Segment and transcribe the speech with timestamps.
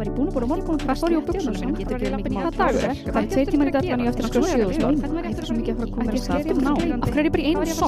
[0.00, 1.72] Var ég búin að búin að morgun Hvað fór ég á buksuna mínu?
[1.76, 2.54] Getur ekki lappin í Hvað mat.
[2.56, 2.96] dagur er?
[3.04, 4.96] Það er tveir tímar í dætlan ég eftir að skjóða sjöðu stofn.
[5.00, 6.72] Hvernig var ég Það eftir er svo mikið að fara að koma þér skrifi Ná,
[6.80, 7.80] af hverju er ég bara í einu var ég að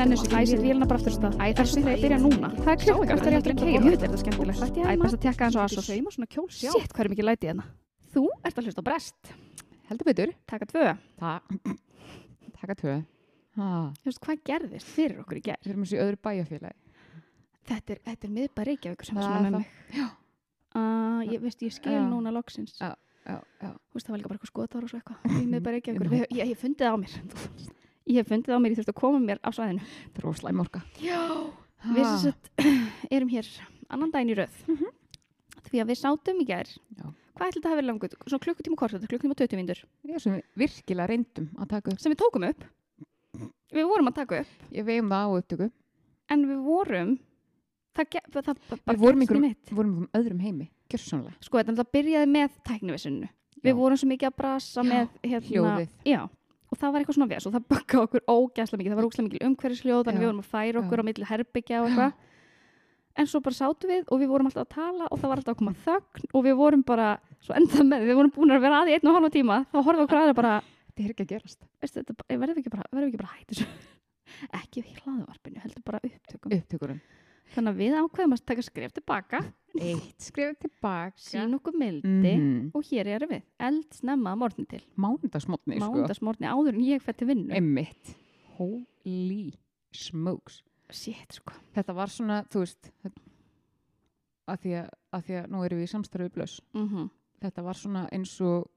[0.00, 0.40] að þessu ekki.
[0.42, 1.34] Æsir vélina bara aftur af stað.
[1.36, 2.48] Það er svo þegar ég byrja núna.
[2.56, 3.04] Það er klukkan.
[3.12, 3.84] Hvert er ég eftir að keira?
[3.92, 4.60] Þetta er skemmtilegt.
[4.80, 5.60] Æ, best að tekka eins og
[6.56, 6.72] sjá.
[6.72, 7.12] Sitt, hvað er
[7.52, 7.68] hérna?
[11.20, 11.36] Að.
[13.60, 14.08] Það.
[16.72, 16.80] Í.
[17.68, 19.60] Þetta er, er miðbæð Reykjavík sem Það svona er með það.
[20.00, 20.18] mig.
[20.72, 22.02] Uh, ég veist, ég skil Já.
[22.08, 22.76] núna loksins.
[22.80, 22.94] Já.
[23.22, 23.70] Já, já.
[23.70, 25.34] Þú veist, það var líka bara eitthvað skotar og svo eitthvað.
[25.38, 26.06] Í miðbæð Reykjavík.
[26.08, 27.16] Ég, ég, ég hef fundið á mér.
[28.10, 29.84] Ég hef fundið á mér, ég þurfti að koma mér á svæðinu.
[30.16, 30.82] Það er óslæm orka.
[30.98, 31.20] Já.
[31.92, 32.50] Við sagt
[33.14, 33.50] erum hér
[33.92, 34.62] annan daginn í röð.
[35.68, 36.46] Því að við sátum í.
[36.48, 37.06] Já.
[37.32, 38.14] Hvað ætli þetta hafi verið langut?
[38.26, 39.78] Svona klukkutíma kortet, klukkutíma 20 mínútur.
[40.04, 42.02] Ég er sem við virkilega reyndum að taka upp.
[42.02, 42.66] Sem við tókum upp.
[43.72, 44.66] Við vorum að taka upp.
[44.74, 45.68] Ég veim það á upptöku.
[46.32, 47.14] En við vorum,
[47.96, 49.62] það, það, það bara gerst í mitt.
[49.70, 50.68] Við vorum um öðrum heimi.
[50.92, 51.34] Gjörsanlega.
[51.40, 53.30] Sko, þetta það byrjaði með tæknivisinu.
[53.62, 55.74] Við vorum svo mikið að brasa Já, með hérna.
[56.08, 56.20] Já,
[56.72, 58.92] og það var eitthvað svona ves og það böggaði okkur ógæslega mikið.
[58.92, 61.02] Það var ógæslega mikið umhverfisljóð, þannig við vorum að færa okkur Já.
[61.02, 62.28] á milli herbyggja og eitthvað.
[63.12, 65.52] En svo bara sátum við og við vorum alltaf að tala og það var alltaf
[65.52, 67.08] að koma þögn og við vorum bara,
[67.44, 69.76] svo enda með, við vorum búin að vera að í einn og halva tíma, þá
[69.76, 70.52] horfum við okkur aðra bara,
[70.92, 71.60] Þetta er ekki að gerast.
[71.80, 73.10] veistu, þetta, verðum við ekki bara, bara
[73.52, 73.66] þessu?
[74.60, 76.56] ekki í hlaðvarpinu, heldur bara upptökum.
[76.56, 76.98] Upptökurum.
[77.54, 79.40] Þannig að við ákveðum að taka skref tilbaka,
[79.78, 81.16] Eitt skrifið tilbaka.
[81.16, 82.70] sín okkur mildi Mhm.
[82.74, 84.80] og hér erum við, eld snemma morgun til.
[84.96, 86.06] Mánudagsmotni, sko.
[86.40, 87.52] Áður en ég fætti vinnu.
[87.54, 88.14] Emmitt.
[88.56, 89.52] Holy
[89.92, 90.62] smokes.
[90.90, 91.52] Shit, sko.
[91.74, 92.90] Þetta var svona, þú veist,
[94.50, 96.60] að því að, að, því að nú erum við í samstarfið blöss.
[96.74, 97.10] Mm
[97.42, 98.68] Þetta var svona eins og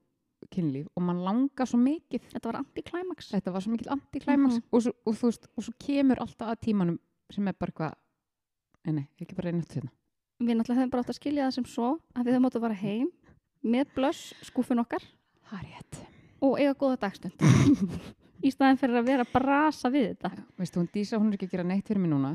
[0.50, 2.24] kynlíf og mann langar svo mikið.
[2.32, 3.28] Þetta var anti-climax.
[3.30, 4.62] Þetta var svo mikið antiklæmaks Mhm.
[4.72, 6.98] og, svo, og, þú veist, og svo kemur alltaf að tímanum
[7.30, 7.94] sem er bara eitthvað,
[8.86, 9.92] nei, nei, ekki bara reyna eftir hérna.
[10.46, 12.64] Við náttúrulega hefum bara átt að skilja það sem svo að við höfum átt að
[12.66, 13.08] fara heim
[13.66, 15.04] með blöss skúfun okkar
[15.50, 16.00] Það er rétt.
[16.44, 17.46] og eiga góða dagstund.
[18.46, 20.30] í staðin fyrir að vera að brasa við þetta.
[20.36, 22.34] Já, veistu, hún Dísa, hún er ekki að gera neitt fyrir mig núna.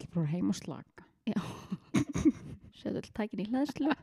[0.00, 1.06] Ég er bara heim og slaka.
[2.82, 3.94] Sjöðu all tækin í hlæðslu.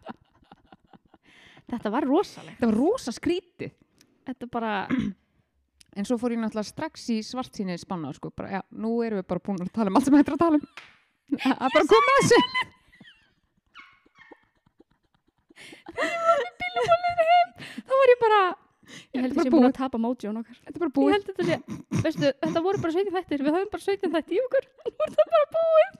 [1.70, 2.56] Þetta var rosalegt.
[2.58, 3.74] Þetta var rosa skrítið.
[4.30, 4.72] Þetta bara,
[5.98, 9.22] En svo fór ég náttúrulega strax í svart síni spanna, sko, bara, já, nú erum
[9.22, 10.68] við bara búin að tala um allt sem hættir að tala um.
[11.44, 12.40] Það er bara að koma að þessu.
[17.88, 18.42] þá var ég bara,
[19.14, 20.60] ég held er ég búin að tapa mótjón okkar.
[20.66, 21.26] Þetta er bara Ég búið.
[21.30, 21.58] þetta sé,
[22.06, 25.16] veistu, þetta voru bara 17 þættir, við höfum bara 17 þætti í okkur, nú er
[25.18, 25.98] það bara búið.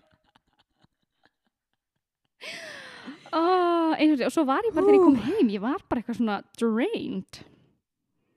[3.30, 6.40] Oh, og, svo var ég bara þegar ég kom heim, ég var bara eitthvað svona
[6.58, 7.42] drained.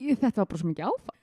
[0.03, 1.22] Þetta var bara svo mikið áfall.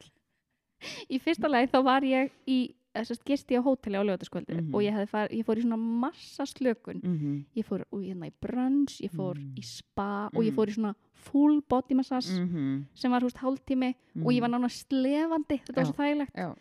[1.10, 4.74] Í fyrsta lagi þá var ég í, þessast gisti á hóteli á lögataskvöldi Mhm.
[4.74, 7.00] og ég, far, ég fór í svona massa slökun.
[7.04, 7.44] Mm -hmm.
[7.56, 9.54] Ég fór hérna í brunch, ég fór Mm.
[9.56, 10.56] í spa og ég Mm.
[10.56, 14.68] fór í svona full body massage Mm sem var, veist, hálftími og ég var nána
[14.68, 15.92] slefandi, þetta var Já.
[15.92, 16.34] svo þægilegt.
[16.34, 16.54] Já.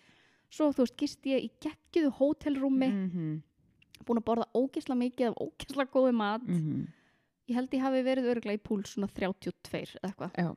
[0.51, 3.41] Svo, þú veist, gisti ég í geggjuðu hótelrúmi, Mm -hmm.
[4.05, 6.41] búin að borða ógisla mikið af ógisla góði mat.
[6.47, 6.87] Mm
[7.49, 10.55] Ég held ég hafi verið örgulega í púl svona 32 eða eitthvað.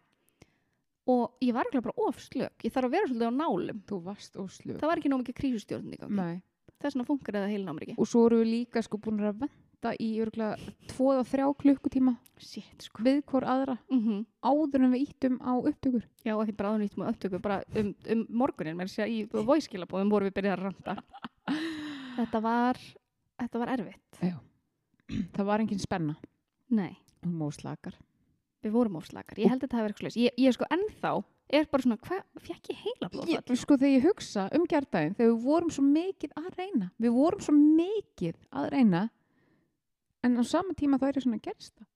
[1.02, 1.10] Já.
[1.12, 2.52] Og ég var örgulega bara ofslög.
[2.62, 3.82] Ég þarf að vera svolítið á nálum.
[3.90, 4.78] Þú varst óslug.
[4.78, 5.96] Það var ekki nóg mikið krísustjórn.
[6.14, 6.42] Nei.
[6.82, 7.98] Þess vegna funkar það heilin á mér ekki.
[7.98, 13.02] Og svo eru við líka sko búin að venda í eða þrjá klukkutíma Shit, sko.
[13.02, 16.04] við hvort aðra Mm áður en við íttum á upptökur.
[16.24, 19.18] Já, ekki bara aðun íttum og upptöku, bara um, um morgunin, mér sé að í
[19.30, 20.96] voiskilabóðum voru við byrjað að randa.
[22.16, 22.78] þetta var,
[23.38, 24.22] þetta var erfitt.
[25.36, 26.14] Það var engin spenna.
[26.70, 27.94] Nei, Hún móð slakar.
[28.62, 29.38] Við vorum ofslakar.
[29.40, 30.18] Ég held að þetta hafi verið.
[30.22, 31.12] Ég, ég sko ennþá
[31.52, 33.56] er bara svona, hvað, fekk ég heila blóðfall?
[33.60, 36.90] Sko þegar ég hugsa um gerdaginn þegar við vorum svo mikið að reyna.
[37.02, 39.02] Við vorum svo mikið að reyna
[40.22, 41.88] en á sama tíma þá er ég svona gerst það.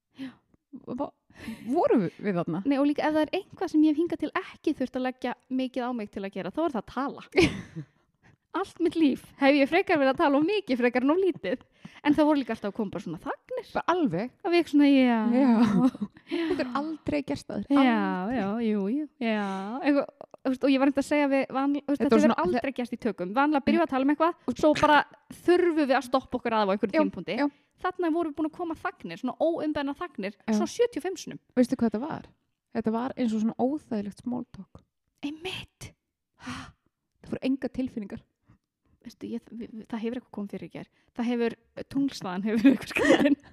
[1.67, 2.63] Vorum við, þarna?
[2.65, 5.05] Nei, og líka ef það er einhvað sem ég hef hingað til ekki þurft að
[5.05, 7.25] leggja mikið á mig til að gera, þá er það að tala.
[8.57, 11.65] Allt mitt líf hef ég frekar verið að tala um mikið frekar en of lítið.
[12.01, 13.67] En það voru líka alltaf að koma bara svona þagnir.
[13.75, 14.33] Bara alveg.
[16.27, 17.83] Þetta er aldrei gerst að þér.
[17.87, 17.99] Já,
[18.35, 19.43] já, jú, jú, já.
[19.79, 20.07] Eitthvað,
[20.57, 21.45] og ég var eitthvað að segja við,
[21.87, 23.33] veist, Þetta svona- aldrei gerst í tökum.
[23.37, 24.97] Vanlega byrjuð að tala um eitthvað og svo bara
[25.45, 27.37] þurfum við að stoppa okkur að á einhverju Já, tímpundi.
[27.77, 30.53] Þarna vorum við búin að koma þagnir, svona óumbenna þagnir, Já.
[30.57, 31.39] svona 75 snum.
[31.55, 32.25] Veistu hvað þetta var?
[32.75, 34.81] Þetta var eins og svona óþægilegt smóltók.
[35.23, 35.91] Einmitt.
[36.41, 38.21] Það voru enga tilfinningar.
[39.05, 39.41] Veistu, ég,
[39.87, 40.87] það hefur eitthvað komið fyrir í ger.
[41.15, 41.55] Það hefur,
[41.93, 43.37] tunglslaðan hefur eitthvað skriðin.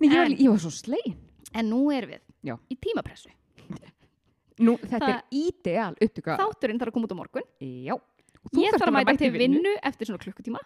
[0.00, 1.16] Nei, ég, var, En- ég var svo slegin.
[1.54, 2.56] En nú erum við Já.
[2.70, 3.28] í tímapressu.
[4.58, 6.36] Nú, þetta Það- er ideal upptöka.
[6.38, 7.42] Þátturinn þarf að koma út á morgun.
[7.60, 7.94] Já.
[7.94, 8.00] Og
[8.58, 10.58] Ég þarf að mæta til vinnu eftir svona klukkutíma.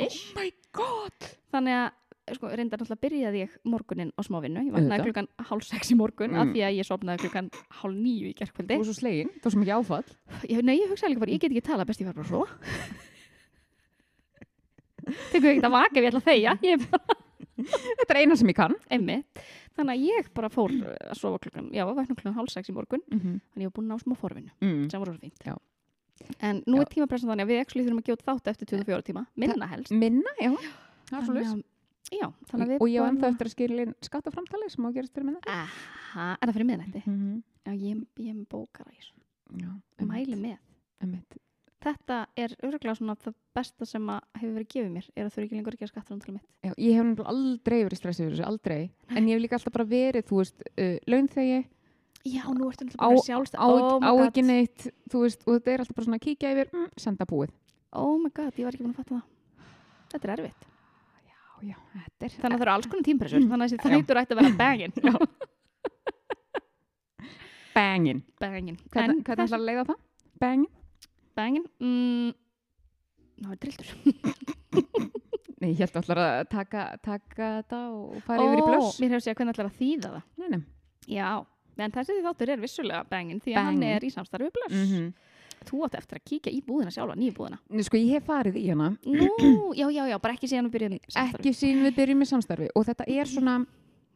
[0.00, 0.32] ish.
[0.34, 1.12] my god
[1.52, 1.90] þannig að
[2.36, 6.32] sko, reyndar náttúrulega byrjaði ég morgunin á smávinnu, ég vaknaði klukkan hálf sex í morgun
[6.34, 6.52] af Mm.
[6.54, 9.60] því að ég sopnaði klukkan hálf níu í gerkvöldi þú var svo slegin, var svo
[9.60, 10.04] mikið áfall
[10.48, 12.46] ég, nei, ég hugsaði líka bara, ég get ekki tala best ég var bara svo
[15.32, 17.16] tekur ekki að vaka ef ég ætla að þegja ég er bara
[17.68, 19.42] þetta er eina sem ég kann einmitt
[19.76, 22.76] þannig að ég bara fór uh, að sofa klukkan já, vakna klukkan hálf sex í
[22.76, 23.40] morgun mm -hmm.
[23.52, 24.88] þannig ég var búin að ná smá forvinnu mm.
[24.90, 25.44] sem var svo fínt
[26.38, 26.80] en nú Já.
[26.82, 29.90] er tímapressan þannig að við þurfum að gefa út þátt eftir 24 tíma minna helst
[29.90, 30.50] minna, já,
[31.10, 31.64] það er að-
[32.62, 35.14] að við og ég bara- ennþá eftir að skilja inn skattaframtali sem á að gerast
[35.14, 37.02] fyrir minna Aha, er það fyrir miðnætti?
[37.06, 37.42] mm -hmm.
[37.66, 38.34] Já, ég, ég
[38.90, 39.14] í þessu.
[39.60, 39.70] já,
[40.06, 40.58] Mæli með.
[41.80, 45.42] Þetta er örgulega svona það besta sem að hefur verið gefið mér er að þau
[45.44, 46.46] ekki lengur ekki að skatta til mitt.
[46.60, 48.80] Já, ég hef nefnilega aldrei verið stressið fyrir þessu, aldrei
[49.16, 51.60] en ég hef líka alltaf bara verið, þú veist uh, launþegi,
[52.28, 53.54] Já, nú ertu náttúrulega á, bara sjálfst.
[53.56, 56.68] á, oh, ekki neitt þú veist, og þetta er alltaf bara svona að kíkja yfir
[56.74, 57.54] mm, senda búið
[57.96, 59.24] Oh my god, ég var ekki búin að fatta það.
[60.12, 60.66] Þetta er erfitt.
[61.26, 61.38] já,
[61.70, 63.40] já, þetta er Þannig að það eru alls konar tímpressur.
[63.50, 63.80] Þannig að Já.
[63.96, 64.92] þættur ætti að vera bangin.
[67.78, 68.78] bangin bangin.
[68.92, 69.98] hvernig, ætlar að leiða það?
[70.44, 70.70] bangin?
[71.40, 71.64] Bangin.
[71.80, 72.34] Mm,
[73.40, 73.88] Ná, er drilltur.
[75.60, 79.14] Nei, ég held að ætlar að taka, taka þetta og fara yfir í blöss Mér
[79.14, 80.22] hefur segjað hvernig ætlar að þýða það.
[80.42, 80.60] nei, nei.
[81.10, 81.28] Já,
[81.80, 83.96] en þessi þáttur er vissulega bangin því að hann Bangin.
[83.96, 84.78] er í samstarfi blöss.
[84.94, 85.10] Mm
[85.68, 87.58] Þú átt eftir að kíkja í búðina sjálfa, nýju búðina.
[87.84, 91.00] sko, ég hef farið í hana Nú, já, já, já, bara ekki síðan við byrjuðum
[91.04, 91.36] samstarfi.
[91.36, 93.56] ekki sín við byrjum með samstarfi og þetta er svona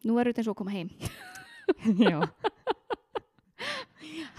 [0.09, 0.88] Nú er þetta eins og að koma heim.
[2.09, 2.19] já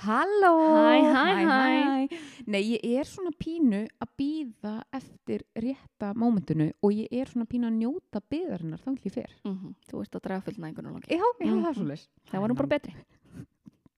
[0.05, 2.19] Halló Hæ, hæ, hæ.
[2.47, 7.69] Nei, ég er svona pínu að býða eftir rétta mómentinu og ég er svona pínu
[7.71, 11.19] að njóta byðarinnar þá ekki fer Mm Þú ert að draga fullna einhvern veginn.
[11.19, 11.65] Já, já, það Mhm.
[11.69, 12.93] er svo leys Það var nú bara betri.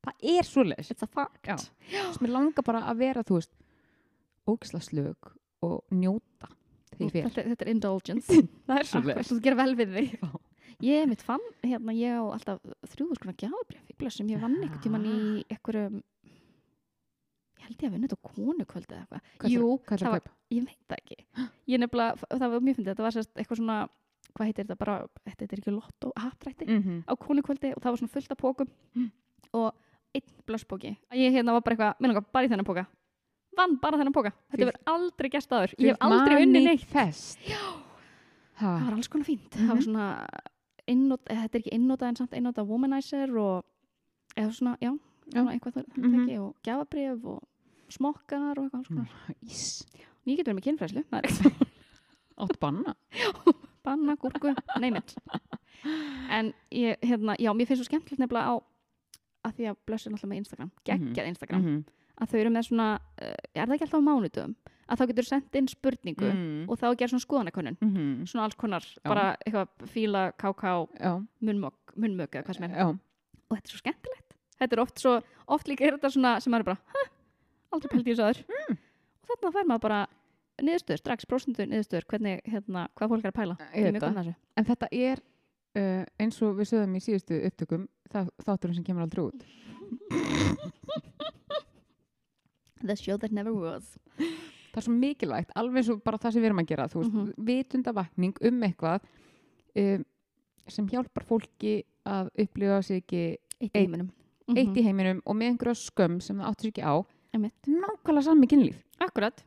[0.08, 1.44] Það er svo leys It's a fact.
[1.46, 1.56] Já.
[1.92, 3.52] Þess mér langar bara að vera, þú veist
[4.48, 5.16] ógisla slög
[5.62, 6.48] og njóta
[7.00, 8.28] ég fer Þetta, þetta er indulgence.
[8.68, 10.20] Það er svo Akkurat, leys Þú gerir vel við þig.
[10.22, 10.30] Já.
[10.86, 12.60] Ég mitt fann, hérna, ég á alltaf
[12.92, 14.28] þrjúður skona gjafabrif í blössum.
[14.30, 16.04] Ég vann einhvern tíman í einhverjum,
[17.58, 19.32] ég held ég að vinna þetta á konukvöldi eða eitthvað.
[19.42, 21.18] Hvað Jú, hvað það var, ég veit það ekki.
[21.74, 23.78] Ég nefnilega, það var mjög fyndið, þetta var sérst eitthvað svona,
[24.38, 26.66] hvað heitir þetta bara, þetta er ekki lotto, hattrætti.
[26.70, 27.00] mm -hmm.
[27.10, 29.12] á konukvöldi og það var svona fullt af pókum Mm.
[29.54, 29.74] og
[30.14, 32.86] einn blösspóki ég hérna var bara eitthvað, minna bara í þennan póka
[33.58, 38.84] vann bara þennan póka þetta verður aldrei gert aður ég hef aldrei unni neitt það
[38.86, 39.84] var alls konar fínt það var Mhm.
[39.84, 40.28] svona
[40.88, 43.66] einnot, eða þetta er ekki einnota en samt einnota womanizer og
[44.38, 44.92] eða svona, já,
[45.32, 46.26] svona eitthvað það Mhm.
[46.28, 47.44] teki og gjafabrif og
[47.90, 49.36] smokkar og eitthvað alls konar.
[49.44, 49.86] Ís.
[50.26, 51.04] En ég getur verið með kynfræslu,
[52.38, 52.94] Átt banna?
[53.88, 54.52] Banna, gúrku,
[54.82, 55.16] neymit
[56.30, 58.56] en ég, hérna, já, mér finnst svo skemmtilegt nefnilega á
[59.48, 61.62] að því að blössu náttúrulega með Instagram, geggjað Instagram.
[61.62, 61.84] Mhm.
[62.22, 62.88] Að þau eru með svona,
[63.22, 64.52] uh, er það ekki alltaf á mánudum
[64.88, 66.64] að þá getur sendt inn spurningu Mm.
[66.70, 67.78] og þá er gerð svona skoðanakönnun.
[67.82, 68.26] Mhm.
[68.28, 69.04] svona alls konar, Já.
[69.10, 70.88] bara eitthvað fíla, káká,
[71.42, 72.88] munnmök eða hvað sem er, já.
[72.88, 74.30] Og þetta er svo skemmtilegt.
[74.60, 77.02] Þetta er oft svo, oft líka er þetta svona sem maður er bara, hæ,
[77.74, 78.44] aldrei pælt í þessu aður.
[78.48, 78.78] Mm.
[79.22, 80.08] og þarna fær maður bara
[80.64, 84.36] niðurstöður, strax prósendur niðurstöður hvernig, hérna, hvað fólk er að pæla að þessu.
[84.58, 85.18] En þetta er
[85.78, 89.42] uh, eins og við sögðum í síðustu upptökum það, þátturinn sem kemur aldrei út
[92.86, 93.98] The show that never was.
[94.18, 97.14] Það er svo mikilvægt, alveg svo bara það sem við erum að gera þú veist,
[97.14, 97.34] Mhm.
[97.48, 99.02] vitundavakning um eitthvað
[99.78, 100.06] um,
[100.68, 103.22] sem hjálpar fólki að upplifa sig ekki
[103.62, 104.10] eitt í Eitt- heiminum.
[104.50, 104.78] eitt Mhm.
[104.78, 106.96] í heiminum og með einhverja skömm sem það áttur sig ekki á.
[107.38, 108.76] Nákvæmlega sami kynlíf.
[109.02, 109.44] Akkurat,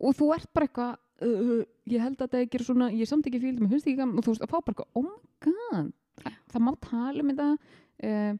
[0.00, 3.06] og þú ert bara eitthvað uh, ég held að það ekki er svona, ég er
[3.10, 6.62] samt ekki fíld og þú veist að fá bara eitthvað oh my god, það, það
[6.62, 7.48] má tala um þetta
[8.04, 8.38] uh,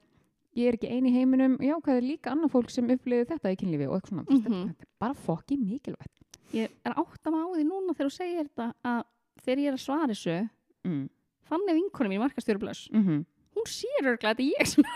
[0.58, 1.54] ég er ekki ein í heiminum.
[1.62, 4.36] Já, hvað er líka annað fólk sem upplifið þetta í kynlífi og eitthvað svona, mm
[4.38, 4.62] Mhm.
[4.72, 6.14] þetta er bara fokki mikilvægt.
[6.54, 9.02] Ég er átt að má því núna þegar þú segir þetta að
[9.44, 10.36] þegar ég er að svara þessu
[10.84, 11.04] mm.
[11.50, 12.88] þannig vinkonum mín markastjóru blöss.
[12.92, 13.24] Mm -hmm.
[13.54, 14.84] hún sér örglega að þetta er ég sem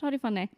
[0.00, 0.48] sorry Fanny.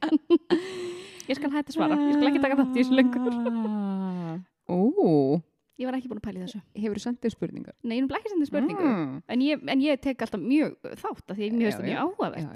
[1.29, 1.97] Ég skal hætta að svara.
[1.97, 3.33] Ég skal ekki taka þátt í þessu lengur.
[4.73, 5.43] Ó,
[5.81, 6.61] ég var ekki búin að pæla í þessu.
[6.83, 7.75] Hefur þú sendið spurningar?
[7.83, 9.23] nei, ég er ekki sendið spurningu Mm.
[9.29, 11.87] en, ég, en ég tek alltaf mjög þátt að því ég mjög veist já.
[11.89, 12.47] mjög áhugavert.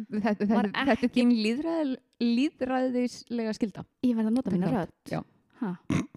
[0.00, 1.90] Þetta, þetta, þetta er þín líðræð,
[2.24, 5.24] líðræðislega skilda ég verð að nota Þátt, rödd.
[5.60, 5.70] Ha,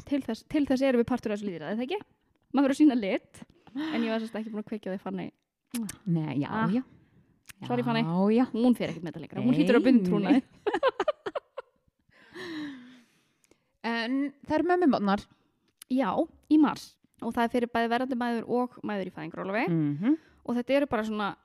[0.07, 1.99] til, þess, til þess erum við partur af þessu líðræði, það ekki?
[2.53, 3.41] maður verður að sína lit.
[3.75, 5.25] En ég var sérst ekki búin að kveikja á því Fanny
[6.05, 6.69] Nei, já, Ah.
[6.71, 6.83] já.
[7.67, 8.03] Sorry, Fanny.
[8.37, 10.43] Já, hún fer ekkert með þetta lengra, hún Nei, hlýtur að bund trúnaði.
[13.83, 14.13] En
[14.47, 15.23] það eru mömmumotnar
[15.89, 16.09] já,
[16.49, 16.95] í mars.
[17.21, 20.17] Og það er fyrir bæði verðandi mæður og mæður í fæðingarólofi mm -hmm.
[20.43, 21.35] og þetta eru bara svona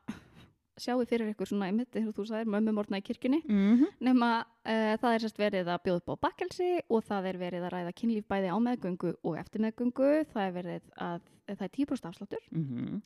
[0.78, 3.40] sjáu fyrir ykkur svona einmitt, þegar þú sagðir mömmumorna í kirkjunni.
[3.48, 7.38] Mm nema uh, það er sérst verið að bjóða upp á bakkelsi og það er
[7.38, 10.24] verið að ræða kynlíf bæði á meðgöngu og eftir meðgöngu.
[10.32, 12.42] Það er verið að það er 10% afsláttur.
[12.52, 13.00] -hmm.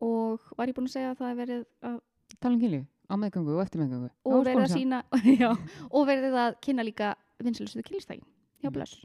[0.00, 2.00] og var ég búin að segja að það er verið að
[2.40, 4.10] Tala um kynlíf, á meðgöngu og eftir meðgöngu.
[4.24, 5.02] Og verið að sína
[5.42, 5.50] já,
[5.90, 8.24] og verið að kynna líka vinsælustuðu kynlífstækin
[8.62, 8.74] hjá Mhm.
[8.74, 9.04] blöss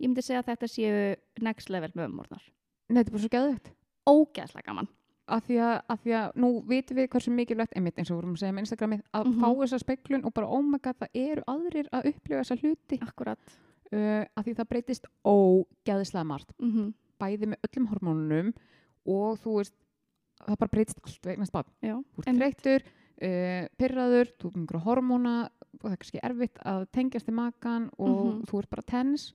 [0.00, 2.42] ég myndi segja að þetta séu next level mömmumornar
[2.88, 3.72] Nei, þetta er bara svo geðvegt
[4.06, 4.88] ógeðslega gaman.
[5.26, 8.36] Af því, að, af því að nú vitum við hversu mikilvægt einmitt eins og vorum
[8.36, 9.40] að segja með Instagramið að Mhm.
[9.42, 12.98] fá þessa speklun og bara oh my god það eru aðrir að upplifa þessa hluti.
[13.02, 13.38] Akkurat.
[13.92, 18.48] Uh, af því það breytist ógeðislega margt mm bæði með öllum hormónunum
[19.08, 19.74] og þú veist
[20.44, 22.82] það bara breytist allt vegna spad þú ert þreyttur,
[23.24, 27.34] uh, pyrraður þú ert með einhverja hormóna og það er kannski erfitt að tengjast í
[27.38, 28.42] makan og Mhm.
[28.50, 29.32] þú ert bara tens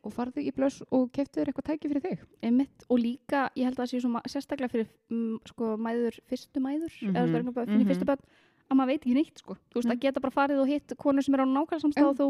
[0.00, 2.22] og farðu í blöss og keftu þér eitthvað tæki fyrir þig.
[2.46, 6.62] Einmitt og líka, ég held að það sé svona sérstaklega fyrir mm, sko mæður, fyrstu
[6.64, 7.90] mæður Mhm, eða það er eitthvað fyrir mhm.
[7.90, 8.24] fyrstu börn
[8.70, 11.26] að maður veit ekki neitt sko, þú veist að geta bara farið og hitt konur
[11.26, 12.28] sem er á nákvæmlega samstæð og þú.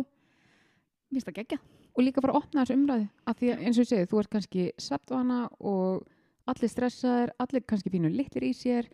[1.10, 1.58] Minnst að gegja
[1.90, 4.32] og líka bara opna þessu umræði af því að eins og ég segi, þú ert
[4.34, 6.06] kannski sveftvana og
[6.50, 8.88] allir stressaðir allir kannski fínu litlir í sér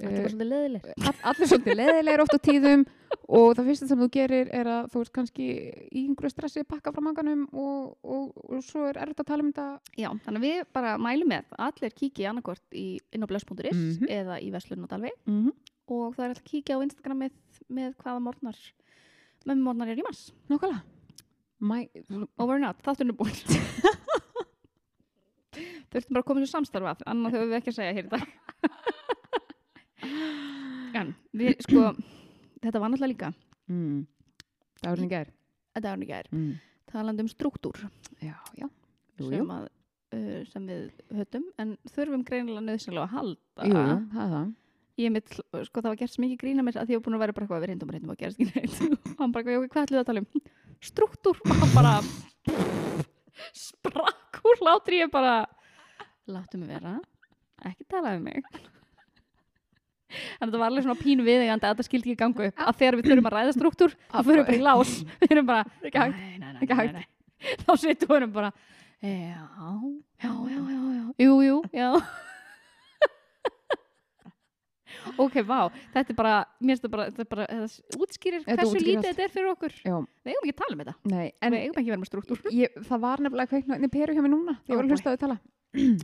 [0.00, 2.84] bara uh, svolítið leðilegt all, allir svolítið leðilegir oft á tíðum
[3.30, 5.46] og það fyrsta sem þú gerir er að þú ert kannski
[5.90, 9.50] í einhverju stressi pakka frá manganum og, og, og svo er erfitt að tala um
[9.50, 9.66] þetta.
[9.98, 13.80] Já, þannig að við bara mælum með að allir kíki annarkort í inn á blöss.is
[14.00, 14.06] Mhm.
[14.08, 15.52] eða í Veslun og Dalvi mm -hmm.
[15.90, 17.34] og það er alltaf kíkja á Instagramið
[17.68, 18.58] með hvaða morgnar
[19.46, 20.32] mömmumornar er í mars.
[20.48, 20.82] Nákvæmlega.
[21.60, 21.88] Mæ,
[22.38, 23.36] over and out, þátturinn er búinn.
[25.90, 28.24] Þurftum bara að koma sér samstarfa annað höfum við ekki að segja hér í dag
[31.00, 31.90] en við sko
[32.60, 33.32] þetta var náttúrulega líka.
[33.70, 34.06] Mm,
[34.80, 35.34] Dagurinn í gær.
[35.76, 36.54] Þetta var í gær, mm.
[36.90, 37.84] talandi um struktúr.
[38.20, 38.66] Já, já.
[39.20, 39.68] Jú, sem, að,
[40.16, 40.88] uh, sem við
[41.18, 43.68] höfum en þurfum greinilega nöðsynlega að halda.
[43.68, 43.84] Jú,
[44.16, 44.56] það það.
[45.00, 47.22] Mitt, sko það var gert svo mikið grína mér að því ég var búin að
[47.22, 48.98] vera bara eitthvað við reyndum og reyndum gerast ekki neitt.
[49.14, 50.42] Og hann bara, "Já, hvað ætlum við að tala um?
[50.84, 51.40] Struktúr.
[51.40, 51.94] Og hann bara
[53.64, 55.38] sprakk úr látri ég bara
[56.28, 56.98] láttu mig vera.
[57.64, 58.44] Ekki tala um mig
[60.40, 62.56] að þetta var alveg svona pínu viðegandi að þetta skildi ekki gangu upp.
[62.64, 64.92] Að þegar við þurfum að ræða struktúr þá fyrir við bara í lás.
[65.20, 66.16] Við erum bara, Ekki hægt.
[66.16, 66.94] "Nei, nei, nei, Ekki hægt.
[66.96, 67.06] nei."
[67.64, 68.50] þá sittum við bara
[69.00, 69.08] já,
[70.20, 71.04] já, já, já, já.
[71.24, 71.88] Jú, jú, já.
[75.20, 78.64] Ok, vá, þetta er bara mér finnst þetta bara, þetta er bara þetta útskýrir Þetta
[78.66, 79.72] hversu lítið þetta er fyrir okkur.
[79.86, 82.00] Já, við eigum ekki að tala um þetta, nei, en við eigum ekki að vera
[82.02, 82.42] með struktúr.
[82.52, 84.54] ég, það var nefnilega kveikna inn í peru hjá mér núna.
[84.68, 85.36] Ég var að hlusta á þau tala.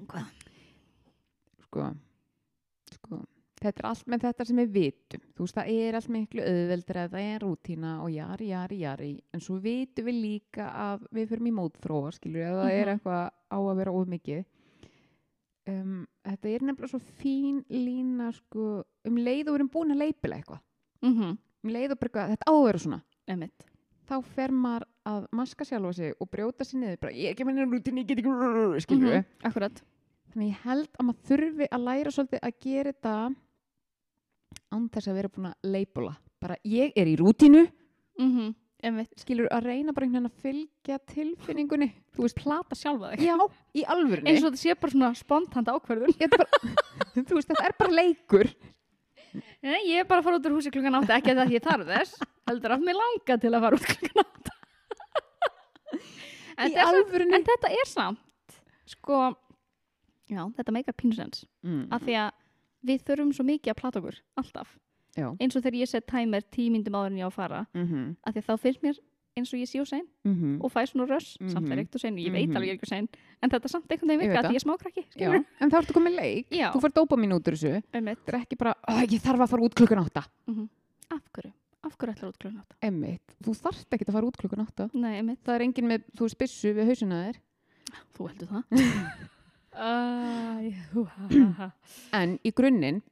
[0.06, 0.26] Hvað?
[1.66, 1.88] sko,
[2.96, 3.20] sko
[3.60, 5.22] þetta er allt með þetta sem við vitum.
[5.36, 9.10] Þú veist, það er allt miklu auðveldur að það er rútína og jari, jari, jari.
[9.34, 12.94] En svo vitum við líka að við fyrir í mótþróa, skilur, að það er Mhm.
[12.98, 14.44] eitthvað á að vera of mikið.
[15.68, 20.02] Um, þetta er nefnilega svo fín lína, sko um leið og við erum búin að
[20.04, 20.60] leipila eitthvað.
[21.02, 23.02] Mm um leið og bara þetta á að vera svona.
[23.26, 23.64] Emitt.
[24.06, 27.42] þá fer maður að maska sjálfa sig og brjóta sér niður, bara ég er ekki
[27.42, 29.82] að minna rútínu, ég get ekki, skilur við Mhm, Akkurat.
[30.30, 33.36] Þannig ég held að maður þurfi að læra svolítið að gera þetta
[34.70, 36.16] þess að vera búin að leipula.
[36.40, 37.66] Bara ég er í rútínu,
[38.18, 38.54] mm -hmm.
[39.16, 41.88] Skilur að reyna bara einhvern veginn að fylgja tilfinningunni.
[42.14, 43.36] Þú veist, Plata sjálfa þig já,
[43.74, 44.28] í alvörunni.
[44.30, 46.28] eins og þetta sé bara svona spontant ákverðun er
[47.26, 48.46] þú veist, þetta er bara leikur.
[49.62, 51.62] Nei, ég er bara að fara út úr húsi klukkan átta ekki að það ég
[51.64, 54.52] þarf þess heldur að mér langa til að fara út klukkan átta
[56.56, 57.34] en, alvörunni.
[57.36, 58.56] en þetta er samt
[58.86, 59.18] sko
[60.30, 61.88] já, þetta meikar pínusens Mm.
[61.90, 62.30] af því að
[62.86, 64.78] við þurfum svo mikið að plata okkur alltaf,
[65.16, 65.28] Já.
[65.40, 68.16] eins og þegar ég set timer tímyndum áður en ég á að fara Mm -hmm.
[68.24, 68.98] af því að þá finnst mér
[69.36, 71.78] eins og ég sé á sein Mm og fæ svona röss, samt er Mhm.
[71.84, 72.56] ekkert á sein ég veit Mhm.
[72.56, 73.08] alveg ég er ekki á sein,
[73.42, 75.04] en þetta samt einhvern veginn virka að ég er smákrakki
[75.60, 76.46] en þá ertu komið leik.
[76.50, 76.72] Já.
[76.72, 77.82] Þú fær dópamin út úr þessu.
[77.92, 80.24] Þetta er ekki bara, "Ó, ég þarf að fara út klukkan átta.
[80.48, 80.68] Mhm.
[81.10, 81.52] af hverju,
[81.84, 84.90] af hverju ætlar út klukkan átta Emmitt, þú þarft ekki að fara út klukkan átta.
[84.94, 87.36] nei, Það er enginn með, þú veist, byssu við hausina þér.
[88.14, 88.64] Þú heldur það?
[92.16, 93.02] En í grunninn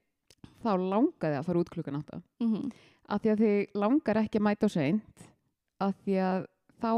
[0.64, 2.70] þá langaði að fara út klukkan átta Mhm.
[3.08, 5.26] af því að þið langar ekki að mæta á seint
[5.80, 6.46] af því að
[6.80, 6.92] þá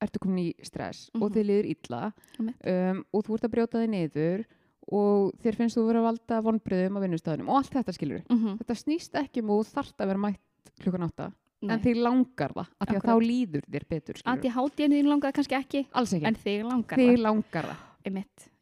[0.00, 1.34] ertu komin í stress og Mhm.
[1.34, 2.02] þið liður illa
[2.38, 4.44] um, og þú ert að brjóta þig niður
[4.92, 8.58] og þér finnst þú vera að valda vonbröðum á vinnustæðunum og allt þetta skilur Mhm.
[8.62, 10.40] þetta snýst ekki um og þú þarft að vera mætt
[10.80, 11.74] klukkan átta Nei.
[11.74, 14.88] en þið langar það af því að þá líður þér betur Að skilur ég háti
[14.88, 17.76] þín langaði kannski ekki ekki, en þig langar þið það langar það.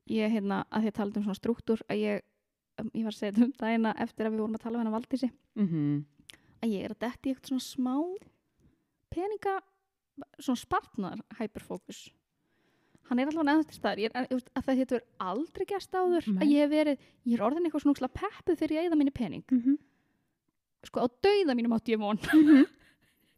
[0.07, 2.27] Ég hérna, að því að tala um svona struktúr að ég,
[2.81, 4.85] um, ég var að segja þetta um dagina eftir að við vorum að tala um
[4.85, 6.05] hennar Valdísi mm
[6.65, 7.97] að ég er að detti eitthvað svona smá
[9.13, 9.57] peninga
[10.41, 12.07] svona spartnar hyperfókus
[13.11, 14.01] hann er alltaf neðast til staðar.
[14.03, 16.41] Ég, veist, að það getur aldrei gæst áður Nei.
[16.41, 19.45] að ég hef verið, ég er orðin eitthvað svona peppuð þegar ég eigða minni pening.
[19.51, 19.77] Mm -hmm.
[20.87, 22.19] sko á dauða mínum átti ég von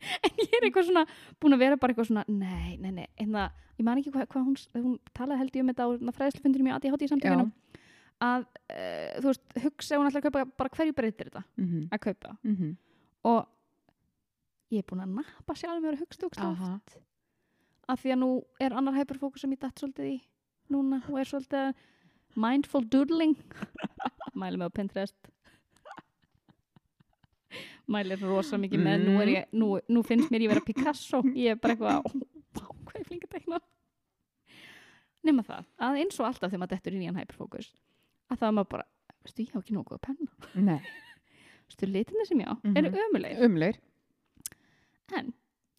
[0.25, 1.05] en ég er eitthvað svona
[1.40, 4.45] búin að vera bara eitthvað svona, nei, nei, nei einna, ég man ekki hvað, hvað
[4.49, 5.88] hún, hún talaði held ég um þetta á
[6.19, 7.52] fræðslufundinu mjög aðið hátt í samtífinum
[8.28, 11.88] að, uh, þú veist, hugsa hún ætlar að kaupa bara hverju breytir þetta Mhm.
[11.95, 12.76] að kaupa Mhm.
[13.25, 13.47] og
[14.71, 16.75] ég er búin að nappa sjálf mér að úkslega Aha.
[16.75, 16.97] oft
[17.88, 20.21] af því að nú er annar hyperfókus sem ég dætt svolítið í
[20.71, 21.75] núna og er svolítið
[22.37, 23.37] mindful doodling
[24.37, 25.17] mæli mig á Pinterest
[27.88, 29.04] mæli rosa mikið með.
[29.07, 31.23] Nú, er ég, nú, nú finnst mér ég vera Picasso.
[31.35, 33.61] Ég er bara eitthvað ó, hvað er flink að tekna
[35.28, 37.66] nema það, að eins og alltaf þegar maður dettur í nýjan hyperfókus
[38.33, 38.85] að það maður bara,
[39.26, 40.28] veistu, ég á ekki nógu að penna.
[40.54, 40.78] Nei,
[41.68, 42.99] veistu, litinni sem ég á eru Mhm.
[43.09, 43.76] ömulegir umleir
[45.18, 45.33] en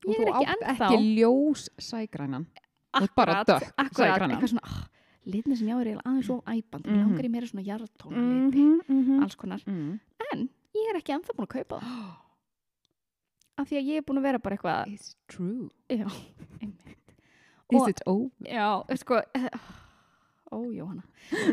[0.05, 2.45] Og ég þú er ekki átt ennþá ekki ljós sægrænan.
[2.93, 4.31] Þú ert bara dökk akkurat, sægrænan.
[4.35, 4.85] eitthvað svona oh,
[5.25, 7.03] litinni sem ég á er eiginlega aðeins of æpandi mm Mhm.
[7.09, 9.21] langar í meira svona jarðtóna liti -hmm.
[9.23, 9.99] alls konar, mm.
[10.33, 12.09] en ég er ekki ennþá búin að kaupa það.
[13.59, 15.69] Af því að ég er búin að vera bara eitthvað It's true.
[15.91, 16.07] Já,
[17.75, 18.29] Is it over?
[18.45, 19.49] já, sko eh,
[20.55, 21.03] ó, Jóhanna.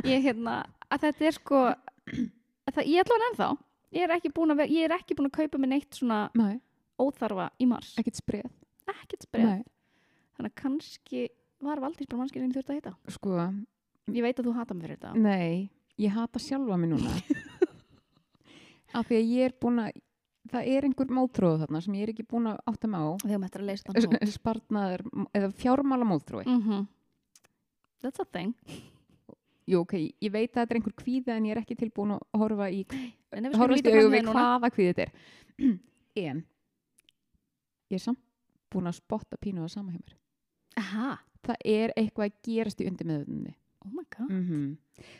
[0.07, 0.59] Ég hérna,
[0.89, 1.63] að þetta er sko
[2.67, 3.49] að það, ég ætla hann ennþá.
[3.97, 6.21] Ég er ekki búin að, vera, ég er ekki búin að kaupa mér neitt svona
[6.37, 6.57] Nei,
[7.01, 7.93] óþarfa í mars.
[8.01, 8.49] Ekkert spreð.
[8.87, 9.63] Ekkert spreð, Nei,
[10.37, 11.27] þannig að kannski
[11.65, 13.37] var Valdís bara mannskilin þurft að heita sko,
[14.13, 15.13] ég veit að þú hata mig fyrir þetta.
[15.19, 17.15] nei Ég hata sjálfa mig núna
[18.95, 20.03] Af því að ég er búin að
[20.47, 23.11] Það er einhver mótróð þarna sem ég er ekki búin að átta mig á.
[23.19, 25.03] Þegar maður ættir að leysa Spartnaður,
[25.35, 26.85] eða fjármála mótrói mm -hmm.
[27.99, 28.55] that's a thing.
[29.67, 32.21] Jú, ok, ég veit að þetta er einhver kvíða en ég er ekki tilbúin að
[32.39, 32.87] horfa í
[33.59, 34.33] horfast í núna.
[34.39, 35.13] hvaða kvíð þetta er.
[36.17, 36.47] En
[37.91, 38.23] ég er samt
[38.73, 40.17] búin að spotta pínu á sama heimur
[40.81, 41.17] aha,
[41.47, 43.55] það er eitthvað að gerast í undir meðunni
[43.87, 44.31] oh my god.
[44.31, 44.77] Mm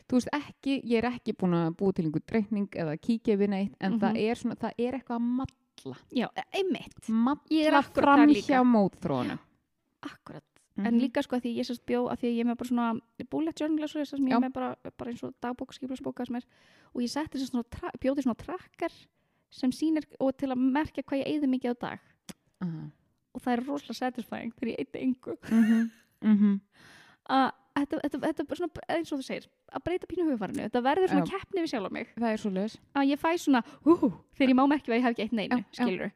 [0.09, 3.49] þú veist ekki, ég er ekki búin að búa til einhver dreikning eða kíkja við
[3.53, 4.31] neitt en það, Mhm.
[4.31, 9.39] er svona, það er eitthvað að matla já, e- einmitt, matla fram hjá mótþróunum.
[10.03, 10.43] Akkurat
[10.77, 10.87] Mhm.
[10.87, 13.01] en líka sko að því ég sérst bjó að því ég er með bara svona
[13.31, 16.45] bullet journal og svo ég er með bara, bara eins og dagbók, skiplasbóka sem er.
[16.95, 17.65] Og ég setti svona,
[18.01, 18.93] bjóði svona trakkar
[19.51, 22.01] sem sýnir og til að merkja hvað ég eyði mikið á dag.
[22.63, 22.91] Aha.
[23.37, 24.87] og það er rosalega satisfying þegar ég
[25.51, 25.91] Mhm.
[26.23, 26.61] Mhm.
[27.29, 30.83] að þetta, þetta, þetta er svona eins og þú segir að breyta pínu hugfarinu, þetta
[30.87, 31.33] verður svona Já.
[31.35, 32.13] keppni við sjálf á mig.
[32.17, 33.97] Það er svo leis að ég fæ svona, hú,
[34.39, 36.09] þegar ég má merkja að ég hef ekki eitt neinu, skilur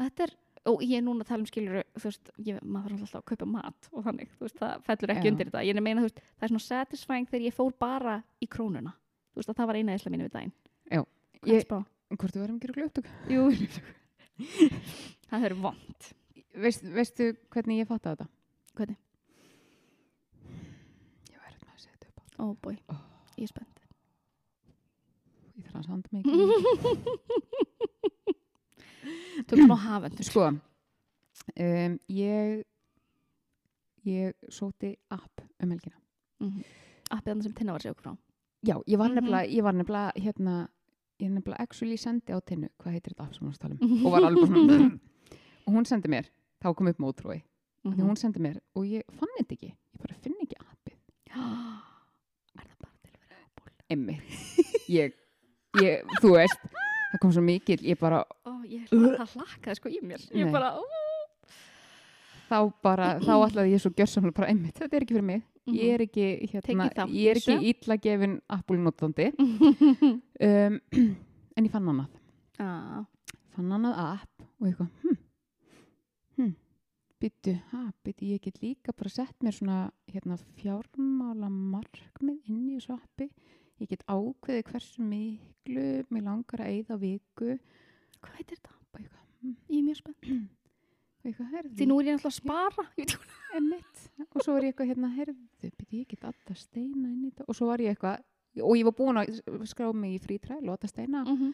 [0.00, 0.34] að þetta er,
[0.70, 3.50] og ég er núna að tala um skilur veist, ég, maður þarf alltaf að kaupa
[3.52, 5.32] mat og þannig, veist, það fellur ekki Já.
[5.34, 5.64] undir þetta.
[5.68, 8.92] Ég er að meina, veist, það er svona satisfying þegar ég fór bara í krónuna,
[9.34, 10.54] þú veist, að það var eina eðsla mínu við daginn.
[10.90, 11.02] Já.
[11.48, 11.68] Ég-
[12.18, 13.44] hvort þú verðum að gera glöptug Jú,
[15.30, 16.08] það er vond
[16.60, 18.26] Veist, veistu hvernig ég fatta þetta?
[18.80, 18.98] Hvernig?
[21.30, 21.84] Ég verður með að
[22.40, 22.94] Ó, bói, Ó.
[23.36, 23.80] ég er spennt.
[25.60, 26.38] Ég þarf að sanda mig ekki
[29.50, 30.24] Tökum á hafendur.
[30.26, 32.64] Sko um, Ég
[34.08, 35.98] Ég sóti app um helgina.
[36.40, 36.62] Mm.
[37.12, 38.14] Appið þannig sem Tinna var segja okkur frá.
[38.64, 39.14] Já, ég var Mhm.
[39.18, 40.54] nefnilega, ég var nefnilega hérna,
[41.20, 43.74] ég nefnilega actually sendi á tinnu hvað heitir þetta app sem hún var að tala
[43.74, 43.80] um.
[44.06, 45.00] Og var alveg svona
[45.66, 46.26] og hún sendi mér,
[46.64, 47.42] þá kom upp mótrói
[47.84, 48.00] mm Mhm.
[48.08, 49.68] hún sendi mér og ég fann þetta ekki.
[49.68, 50.96] Ég bara finn ekki appið
[52.60, 53.72] Er það bara til að vera ból?
[53.90, 54.16] Emmi
[54.90, 55.14] ég,
[55.82, 56.62] ég, þú veist
[57.10, 60.22] það kom svo mikil, ég bara Ó, ég, það hlakkaði sko í mér.
[60.34, 60.52] Ég Nei.
[60.54, 60.82] bara, ó.
[62.50, 65.42] Þá bara, þá ætlaði ég svo gjörsamlega bara emmi, þetta er ekki fyrir mig.
[65.70, 67.72] Ég er ekki, hérna, Tekið þátt í ég er ekki þessu.
[67.74, 69.26] illa gefin appulnóttandi
[70.48, 70.78] um,
[71.56, 72.16] en ég fann annað.
[72.62, 73.04] Ah,
[73.54, 75.20] fann annað app og eitthvað hm,
[76.40, 76.50] hm,
[77.22, 79.78] byttu, ha, byttu, ég get líka bara sett mér svona
[80.10, 83.30] hérna, fjármála markmið inn í þessu appi
[83.80, 87.58] ég get ákveðið hversu miklu mig langar að eyða viku.
[88.20, 88.74] Hvað heitir þetta?
[88.90, 90.30] og eitthvað, hm, Ég er mjög spennt.
[91.76, 92.84] Því nú er ég alltaf að spara
[94.30, 97.44] og svo var ég eitthvað hérna herðu, byttu, ég get alltaf steina inn í þetta.
[97.44, 98.22] Og svo var ég eitthvað
[98.64, 101.24] og ég var búin að skrá mig í frítræl og alltaf steina.
[101.24, 101.52] Mhm.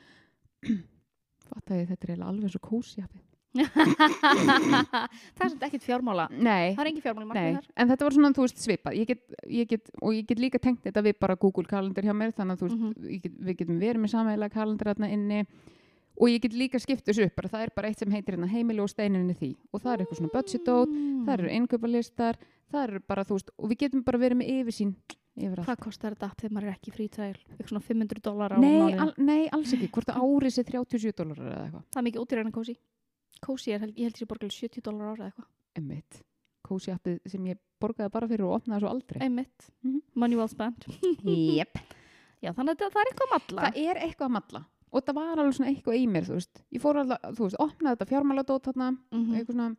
[1.47, 6.27] fattaði þetta er alveg svo kósi appið Það er svolítið ekkert fjármála.
[6.33, 8.97] Nei, Það er engin fjármála Nei, markmið þar en þetta var svona, þú veist, svipað.
[9.01, 9.23] Ég get,
[9.61, 12.57] ég get, og ég get líka tengt þetta við bara Google kalendar hjá mér, þannig
[12.57, 13.11] að þú veist Mhm.
[13.16, 15.40] ég get, við getum verið með sameiginlega kalendar þarna inni.
[16.19, 17.49] Og ég get líka skipt þessu upp bara.
[17.49, 19.99] Það er bara eitt sem heitir hérna heimili og steinin í því og það er
[20.07, 21.25] eitthvað svona budgetdót Mm.
[21.27, 22.35] það eru innkaupalistar,
[22.73, 24.95] það eru bara þú veist, og við getum bara verið með yfirsýn.
[25.37, 27.37] Hvað kostar þetta app þegar maður er ekki frítræl?
[27.37, 29.01] Eitthvað svona 500 dólar á Nei, mánuði?
[29.01, 32.23] al, nei, alls ekki, hvort að árið sé 37 dólarar eða eitthvað, Það er mikið
[32.25, 32.77] útýrðan en kósi
[33.44, 35.49] Kósi er, held- ég held sér borgarlega 70 dólar ára eða eitthvað.
[35.77, 36.22] Emmitt
[36.66, 39.20] kósi appið sem ég borgaði bara fyrir og opnaði svo aldrei.
[39.22, 40.01] Einmitt, Mhm.
[40.14, 40.87] money well spent.
[41.22, 41.79] Yep.
[42.42, 43.62] já, þannig að það er eitthvað malla.
[43.70, 44.64] Það er eitthvað að malla.
[44.92, 47.57] Og það var alveg svona eitthvað í mér þú veist, ég fór alveg, þú veist,
[47.61, 49.35] opnaði þetta fjármáladót þarna, Mhm.
[49.37, 49.77] eitthvað svona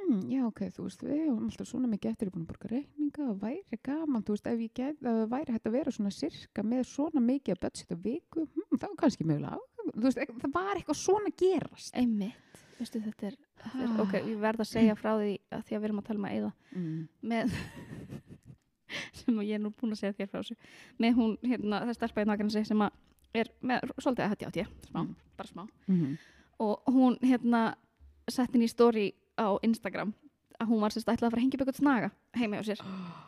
[0.00, 3.26] hm, já ok, þú veist, við erum alltaf svona mikið eftir að að borga reikninga,
[3.26, 6.62] það væri gaman þú veist, ef ég get, það væri hægt að vera svona sirka
[6.62, 9.58] með svona mikið að budget á viku hm, það var kannski mögulega
[9.94, 11.94] þú veist, ek- það var eitthvað svona gerast.
[11.94, 14.00] Einmitt, veistu þetta er, þetta er Ah.
[14.04, 16.26] ok, ég verð að segja frá því að því að við erum að tala um
[16.28, 16.52] að eyða.
[16.74, 17.08] Mm.
[17.30, 17.54] með
[19.20, 20.56] sem ég er nú búin að segja þér frá þessu.
[21.02, 22.90] Með hún, hérna, það stelpa í nakansi sem að
[23.40, 25.14] er með svolítið að hætti átti smá, Mm.
[25.38, 25.64] bara smá.
[25.88, 26.18] Mm
[26.60, 27.60] og hún hérna
[28.28, 30.10] sett inn í story á Instagram
[30.60, 32.82] að hún var sérst ætlað að fara að hengja eitthvað snaga heima hjá sér.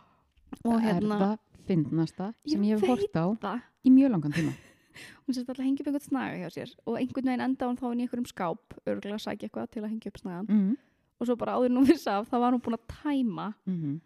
[0.69, 1.39] Og það hérna er það
[1.71, 4.53] fyndnasta sem Ég hef hort á það, í mjög langan tíma
[5.25, 7.81] hún sérst ætlað að hengja upp eitthvað snaga hjá sér og einhvern veginn enda hún
[7.81, 10.73] þá inn í einhverjum skáp örgulega að sækja eitthvað til að hengja upp snagan mm.
[11.21, 14.01] og svo bara áður nú viss af þá var hún búin að tæma Mm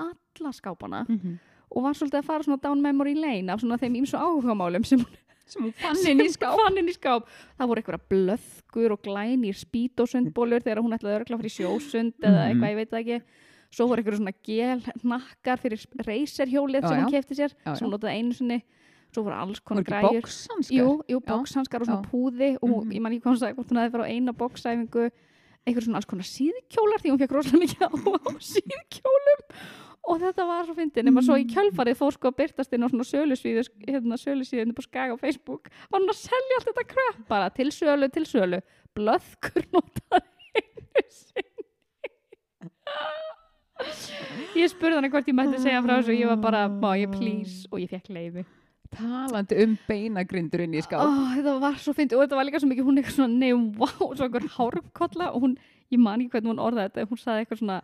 [0.00, 1.38] alla skápana -hmm.
[1.70, 4.98] og var svolítið að fara svona down memory lane af svona þeim ímsu áhugamálum sem
[4.98, 7.26] hún sem hún fann inn í skáp í skáp
[7.58, 12.48] það voru einhverja blöðkur og glænir spítosundbólur þegar hún ætlaði örgla fyrir sjósund eða Mhm.
[12.50, 13.22] eitthvað, ég veit ekki
[13.70, 17.14] svo voru einhverju svona gel nakkar fyrir reyserhjólið Já, sem hún já.
[17.16, 18.62] kefti sér Já, sem hún notaði einu sinni
[19.12, 20.76] svo voru alls Var konar græjur bóksanskar?
[20.78, 22.10] jú, jú, bókshanskar og svona Já.
[22.10, 22.92] púði og hún, Mhm.
[22.96, 25.10] ég man ekki hún sagði hvort hún hefði farið á eina bóksæfingu
[25.66, 29.40] einhverju svona alls konar síðkjólar því hún fekk rosalega mikið á, á síðkjólum
[30.10, 31.50] og þetta var svo fyndin nema svo í Mm.
[31.54, 35.68] kjölfarið fór sko að byrtast inn á svona sölusvíðu hérna sölusvíðinu på Skaga á Facebook
[35.90, 38.62] var hún að selja allt þetta kröpp bara til sölu, til sölu
[38.96, 40.24] blöðkur notaði
[40.56, 41.66] einu sinni
[44.60, 47.12] ég spurði hann hvort ég mætti segja frá þessu og ég var bara, má ég
[47.14, 48.44] please og ég fekk leiði
[48.94, 51.02] talandi um beinagrindur inn í skáp.
[51.04, 53.52] Oh, þetta var svo fyndið og þetta var líka svo mikið hún eitthvað svona, nei,
[53.80, 55.56] wow, svo einhver hárkolla og hún,
[55.92, 57.78] ég man ekki hvernig hún orðaði þetta hún sagði eitthvað svona,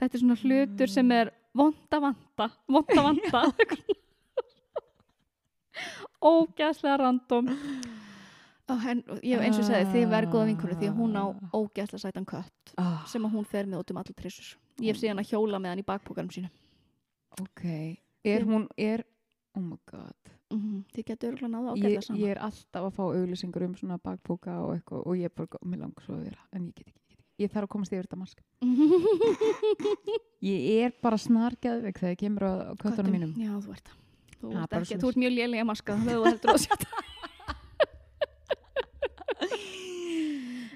[0.00, 3.44] þetta er svona hlutur sem er vonda vanda vonda vanda
[6.30, 7.46] ógæslega random.
[8.70, 11.24] Oh, en ég, eins og ég sagði, þið verður góða vinkunni því að hún á
[11.56, 14.52] ógæslega sætan kött ah, sem að hún fer með út um allir trissur.
[14.80, 16.50] Ég hef síðan að hjóla með hann í bakbúkarum sínu
[17.38, 17.64] ok.
[18.24, 19.04] Er hún, er,
[19.56, 22.94] oh my god mm þið getur örgulega náða ég, ágæslega saman ég er alltaf að
[22.96, 26.24] fá auglýsingur um svona bakpóka og eitthvað og ég er bara, mér langar svo að
[26.26, 27.44] vera en ég get ekki, ég, get ekki.
[27.44, 28.38] ég þarf að komast yfir þetta mask
[30.50, 33.98] ég er bara snargeðveik þegar ég kemur á, á köttunum mínum já, þú ert það
[34.40, 35.00] þú, ekki, svoleiðis.
[35.00, 36.74] þú ert mjög lélega maska þegar þú heldur að sjá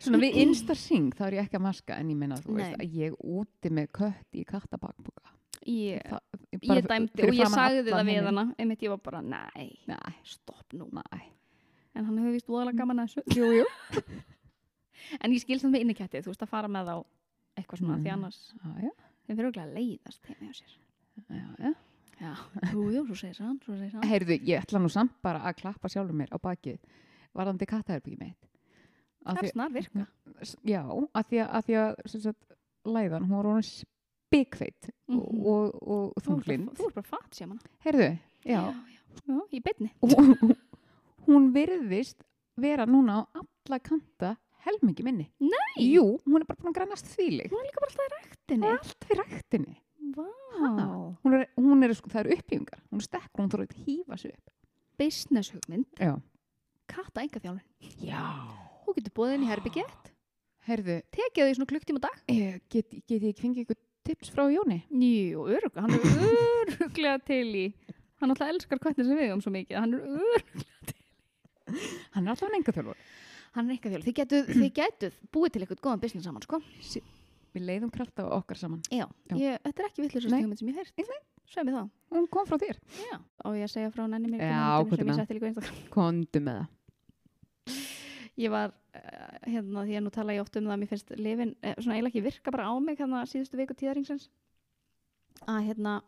[0.05, 2.77] svona við insta ring þá er ég ekki að maska en ég meina þú veist
[2.77, 2.83] Nei.
[2.85, 5.34] að ég úti með kött í kattabakpóka
[5.67, 6.01] ég,
[6.53, 9.71] ég bara dæmdi og ég sagði það við hana einmitt ég var bara, Nei,
[10.25, 11.23] stopp nú nei.
[11.95, 13.67] en hann hefur vist voðalega gaman að þessu Jú, jú.
[15.23, 16.97] en ég skil samt með inniketti, þú veist að fara með á
[17.59, 18.15] eitthvað svona, því Mm.
[18.19, 18.93] annars Já, já,
[19.27, 20.73] þeim fyrir auðvitað að leiðast heima hjá sér
[21.31, 21.75] já, já.
[22.21, 22.33] já,
[22.73, 25.61] jú, jú, svo segir hann, svo segir hann Heyrðu, ég ætla nú samt bara að
[25.63, 26.81] klappa sjálfur mér á bakið
[27.35, 28.51] varandi kattaherbyggi mitt.
[29.25, 30.07] Það því- er snar virka
[30.67, 32.45] Já, að því að, að, því að sagt,
[32.85, 33.49] læðan, hún var
[34.35, 35.45] honum spikfeitt Mhm.
[35.47, 36.71] og, og, og þunglind.
[36.79, 38.75] þú ert bara fatt sem hann Heyrðu, já, já,
[39.29, 40.11] já, í og
[41.27, 42.23] hún virðist
[42.57, 45.31] vera núna á alla kanta helmingi minni.
[45.41, 47.51] nei, Jú, hún er bara búin að grænast þvílig.
[47.53, 49.77] hún er líka bara alltaf í Það ræktinni er allt við ræktinni.
[50.17, 50.29] vá,
[51.25, 52.81] Hún er, hún er, sko, það eru upplýfingar.
[52.91, 54.51] Hún er stekkur, hún þarf að hýfa sig upp.
[54.99, 56.21] business hugmynd Já.
[56.87, 57.65] katta enga þjálfur
[57.99, 58.23] Já.
[58.87, 60.11] þú getur búið inn í herbygget
[60.65, 64.45] Heyrðu, tekið því svona klukktíma dag eh, get, get ég ekki fengið eitthvað tips frá
[64.53, 64.81] Jóni?
[64.91, 67.65] Jú, öruglega, hann er öruglega til í
[68.21, 70.73] hann alltaf elskar hvernig sem við um svo mikið hann er öruglega
[72.15, 72.99] Hann er alltaf enga þjálfur.
[73.57, 76.61] hann er eitthvað þjóð, þið getuð, þið getuð búið til eitthvað góðan business saman, sko
[77.55, 78.81] Við leiðum krafta á okkar saman.
[78.91, 79.35] Já, Já.
[79.39, 80.41] Ég, þetta er ekki villisast Nei.
[80.43, 81.03] hugmynd sem ég heyrt
[81.45, 82.79] Sveið mér það Hún kom frá þér.
[82.99, 84.49] Já, og ég segja frá nenni mér Já,
[84.83, 86.73] sem ég Kondu með það.
[88.37, 91.11] Ég var, uh, hérna, því að nú tala ég oft um það að mér finnst
[91.19, 94.29] lifin, eh, svona eiginlega ekki virka bara á mig hérna síðustu viku tíðaringsins
[95.47, 96.01] að hérna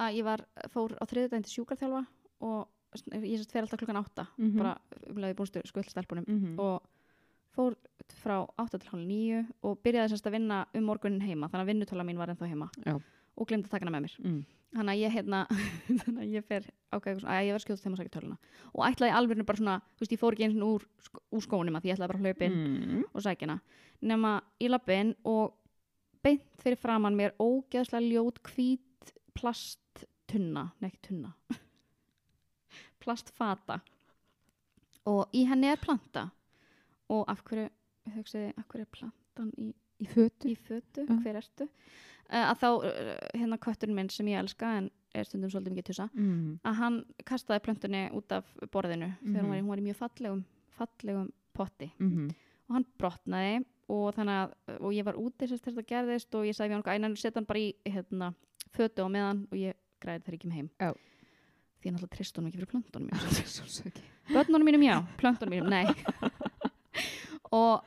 [0.00, 2.02] að ég var, fór á þriðudaginn til sjúkarþjálfa
[2.42, 2.68] og
[3.14, 4.58] ég sérst fer alltaf klukkan átta Mhm.
[4.58, 4.74] bara
[5.08, 6.82] umlega búinstu skullstelpunum Mm og
[7.56, 7.76] fór
[8.22, 11.70] frá 8 til hálf 9 og byrjaði sérst að vinna um morgunin heima þannig að
[11.72, 13.00] vinnutöla mín var ennþá heima Já.
[13.36, 14.16] Og glemdi að taka hana með mér.
[14.26, 14.42] Mm.
[14.72, 15.40] þannig að ég hérna
[16.02, 16.66] þannig að ég fer
[16.96, 18.38] ákveð að ég var skjóðast heima og sækja töluna
[18.72, 21.44] og ætlaði alveg bara svona þú veist ég fór ekki eins og úr, sk úr
[21.46, 22.60] skónum að því ég ætlaði bara að hlaupa inn
[22.92, 23.02] Mm.
[23.12, 23.58] og sækja hana.
[24.02, 25.54] Nema í lappin og
[26.24, 31.32] beint fyrir framann mér ógeðslega ljót hvít plasttunna nei ekki tunna
[33.02, 33.80] plastfata.
[35.10, 36.28] Og í henni er planta.
[37.12, 37.66] Og af hverju
[38.06, 40.48] ég hugsaði, af hverju er plantan í í fötu.
[40.50, 41.14] í fötu, Já.
[41.22, 41.66] hver ertu?
[41.68, 41.68] uh,
[42.32, 46.08] að þá, uh, hérna kötturinn minn sem ég elska en er stundum svolítið mikið tussa
[46.14, 46.60] mm.
[46.64, 49.66] að hann kastaði plöntunni út af borðinu þegar hún var, Mhm.
[49.66, 50.44] hún var í mjög fallegum
[50.78, 51.90] fallegum potti.
[52.00, 52.30] Mm
[52.72, 53.56] og hann brotnaði
[53.92, 56.78] og þannig að og ég var úti þess að þetta gerðist og ég sagði við
[56.78, 58.32] hann ænan setja hann bara í hérna,
[58.72, 60.70] fötu á meðan og ég græði þegar ég kem heim.
[60.80, 60.92] Já.
[61.82, 64.02] því ég náttúrulega trist honum ekki fyrir plöntunum mínum.
[64.32, 65.86] Börnunum mínum já, plöntunum mínum nei.
[67.58, 67.82] Og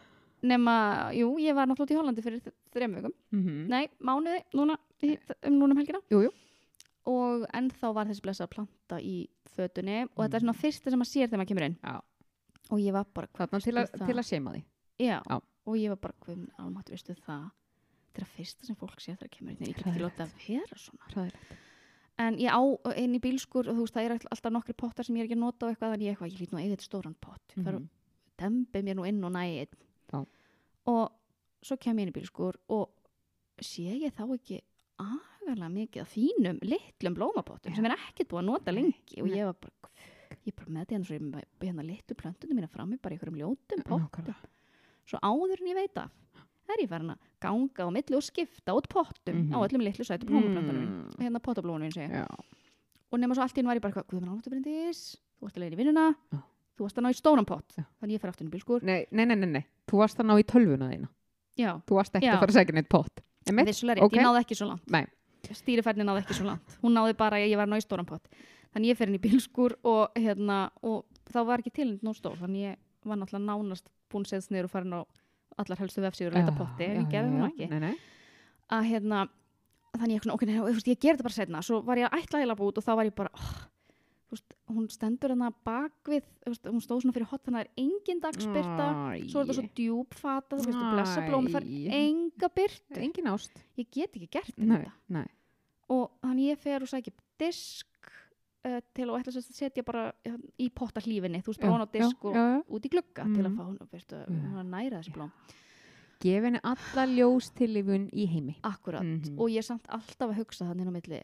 [0.46, 0.76] nema,
[1.18, 2.42] jú, ég var náttúrulega út í Hollandi fyrir
[2.74, 3.68] þrejum vikum Mhm.
[3.68, 4.78] nei, mánuði, núna,
[5.44, 6.32] um núna um helgina Jú, jú.
[7.06, 11.12] og ennþá var þessi blessa planta í fötunni og þetta er svona fyrsta sem maður
[11.14, 11.92] sér þegar maður kemur inn Mm.
[11.92, 12.02] Já.
[12.72, 14.08] og ég var bara, hvað til, að, það?
[14.08, 14.64] til að seima því
[15.00, 15.42] Já, Já.
[15.68, 19.16] og ég var bara, hvað almátt, veistu það þetta er að fyrsta sem fólk sé
[19.18, 21.56] þegar kemur inn ég get ekki láta að vera svona Hræðilegt.
[22.18, 22.62] en ég á
[22.98, 25.28] inn í bílskur og þú veist, það er all- alltaf nokkri pottar sem ég er
[25.28, 27.56] ekki að nota og eitthvað, þannig ég eitthvað, ég lít nú að þetta stóran pott
[27.58, 27.90] mm Mhm.
[28.38, 29.68] dembi mér nú inn og næ einn.
[30.92, 31.12] Og
[31.66, 32.90] svo kem ég inn í bílskur og
[33.62, 34.62] sé ég þá ekki
[35.02, 39.46] agalega mikið af fínum litlum blómapottum sem er ekkert búið að nota lengi og ég
[39.50, 39.90] var bara
[40.46, 44.36] ég er bara með ég með hérna litlu plöntunum mína bara í einhverjum ljótum pottum
[45.06, 46.12] svo áður en ég veit af
[46.74, 49.54] er ég farin að ganga á milli og skipta út pottum Mhm.
[49.54, 51.12] á öllum litlu sætu blómaplöntunum mm.
[51.14, 51.22] Mm.
[51.22, 51.92] hérna pottablónum
[53.12, 55.56] og nema svo allt í einu var ég bara hvað, Guðmund Álftur Bryndís, þú ert
[55.58, 56.40] að leiða í vinnuna Já.
[56.76, 59.26] Þú varst að ná í stóran pott þannig ég fer aftur í bílskur Nei, nei,
[59.26, 59.64] nei, nei, nei.
[59.90, 61.08] Þú varst að ná í tölvuna þína.
[61.58, 62.34] já, Þú varst ekki Já.
[62.36, 63.22] að fara að segja neitt pott.
[63.46, 64.16] Vissulega rétt, ok.
[64.18, 64.90] ég náði ekki svo langt.
[64.92, 65.06] Nei.
[65.54, 66.78] stýrifærni náði ekki svo langt.
[66.82, 68.28] Hún náði bara ég var að ná í stóran pott.
[68.74, 72.36] Þannig ég fer inn í bílskur og, hérna, og þá var ekki til nú stór.
[72.42, 75.02] Þannig ég var náttúrulega nánast búin seðst niður og farin á
[75.62, 77.30] allar helstu vefsíður og Já, potti, ég gerði
[84.36, 87.60] veist, þú veist, hún stendur hérna bakvið þú veist, hún stóð svona fyrir hot þannig
[87.60, 89.30] að það er engin dagspyrta Æ.
[89.32, 91.66] svo er þetta svo djúpfata þú veist, og blessa blómi fær
[92.02, 93.52] enga byrtu Engin ást.
[93.78, 95.26] ég get ekki gert Nei, þetta nei.
[95.90, 97.88] og þannig ég fer og sækja disk
[98.66, 100.08] uh, til og ætla að setja bara
[100.58, 102.64] í pottahlífinni, þú veist, bara hún á disk já, og já, já.
[102.70, 103.58] út í glugga til að Mhm.
[103.58, 105.32] fá hún, veistu, hún að næra þessi blóm
[106.24, 108.56] Gef henni alla ljós tilifun í heimi.
[108.64, 109.38] akkurat, Mhm.
[109.38, 111.22] og ég er samt alltaf að hugsa þannig á milli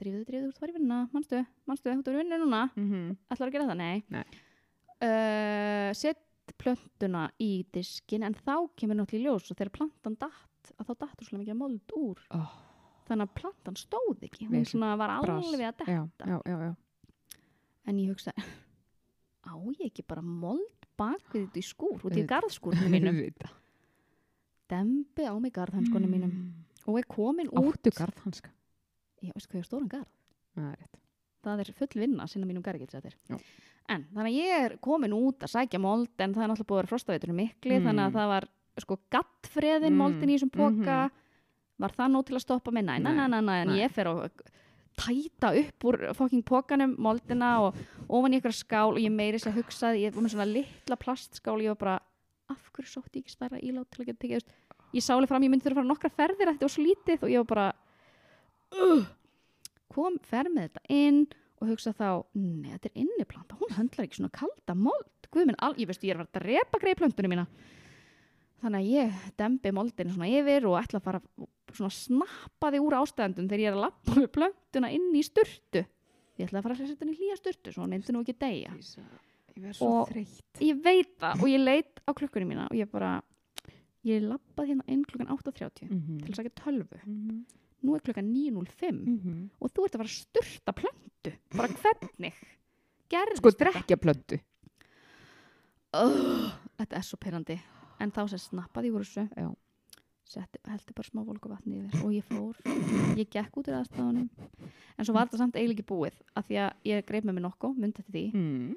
[0.00, 2.62] drífðu, drífðu, þú ert að fara í vinna, manstu, manstu, þú ert að vinna núna
[2.76, 3.16] Mm -hmm.
[3.30, 4.24] ætlar að gera það, nei, Nei.
[5.04, 6.18] Uh, set
[6.58, 10.94] plöntuna í diskin en þá kemur náttúrulega í ljós og þegar plantan datt að þá
[10.98, 12.52] dattur svo mikið mold úr Oh,
[13.08, 14.78] þannig að plantan stóð ekki hún Vesen.
[14.80, 15.44] svona var Bras.
[15.44, 16.74] alveg að detta já, já, já, já.
[17.86, 18.32] en ég hugsa
[19.50, 23.16] á ég ekki bara mold bak við þetta í skúr út í garðskúrnum mínum
[24.70, 26.52] dembi á mig garðhanskunum mínum Mm.
[26.86, 28.50] og er komin út Áttu garðhanska.
[29.28, 30.10] Ég veist hvað ég er stóran garð
[30.54, 30.98] Það er rétt.
[31.44, 33.36] það er full vinna að sinna mínum garðgilsættir Já.
[33.88, 36.78] en þannig að ég er komin út að sækja mold en það er náttúrulega búið
[36.78, 37.84] að vera frostaviturinn mikli Mm.
[37.88, 38.48] þannig að það var
[38.84, 39.96] sko gattfreðin Mm.
[40.02, 41.10] moldin í þessum póka Mhm.
[41.78, 44.30] var það nóg til að stoppa mig næ, næ, næ, næ, en ég fer og
[44.96, 47.74] tæta upp úr fokking pókanum moldina og
[48.08, 50.96] ofan í ykkur skál og ég meiri sér að hugsaði, ég var með svona litla
[50.96, 52.00] plastskál og ég var bara,
[52.48, 54.44] af hverju sótti ég ekki stærra ílát til að geta tekið,
[54.94, 57.22] ég sáli fram ég myndi þurfa að fara nokkra ferðir að þetta var svo lítið
[57.24, 57.72] og ég var bara
[58.74, 59.06] uh,
[59.94, 61.26] kom, fer með þetta inn
[61.62, 63.56] og hugsa þá, nei, þetta er inniplanta.
[63.60, 65.28] Hún höndlar ekki svona kalda mold.
[65.32, 67.46] Guð minn, al, ég veist, ég er fara að drepa greið plöntunum mína.
[68.64, 71.20] Þannig að ég dembi moldinu svona yfir og ætla að fara
[71.74, 75.82] svona snappa þig úr ástæðandum þegar ég er að lappa með plöntuna inn í sturtu.
[76.38, 78.36] Ég ætla að fara að setja henni í hlýja sturtu svo hún myndi nú ekki
[78.40, 78.72] deyja.
[79.54, 80.40] Ég Og- þreytt.
[80.64, 83.22] ég veit það og ég leit á klukkunni mína og ég bara
[84.04, 86.18] ég lappaði hérna inn klukkan 8.30 Mhm.
[86.24, 86.98] til að sagja tölvu.
[87.06, 87.44] Mhm.
[87.84, 89.50] Nú er klukkan 9.05 Mhm.
[89.60, 92.34] og þú ert að fara að sturta plöntu bara hvernig
[93.12, 93.72] gerðist Sko, þetta?
[93.72, 94.40] drekja plöntu.
[95.94, 97.58] oh, þetta er svo pyrrandi
[98.02, 99.28] en þá sem snappaði úr þessu
[100.64, 102.56] heldur bara smá volku vatni yfir og ég fór,
[103.20, 104.30] ég gekk út í aðstafanum
[104.98, 107.44] en svo var þetta samt eiginlega ekki búið af því að ég greip með mér
[107.50, 108.74] nokkuð, myndi eftir því Mm.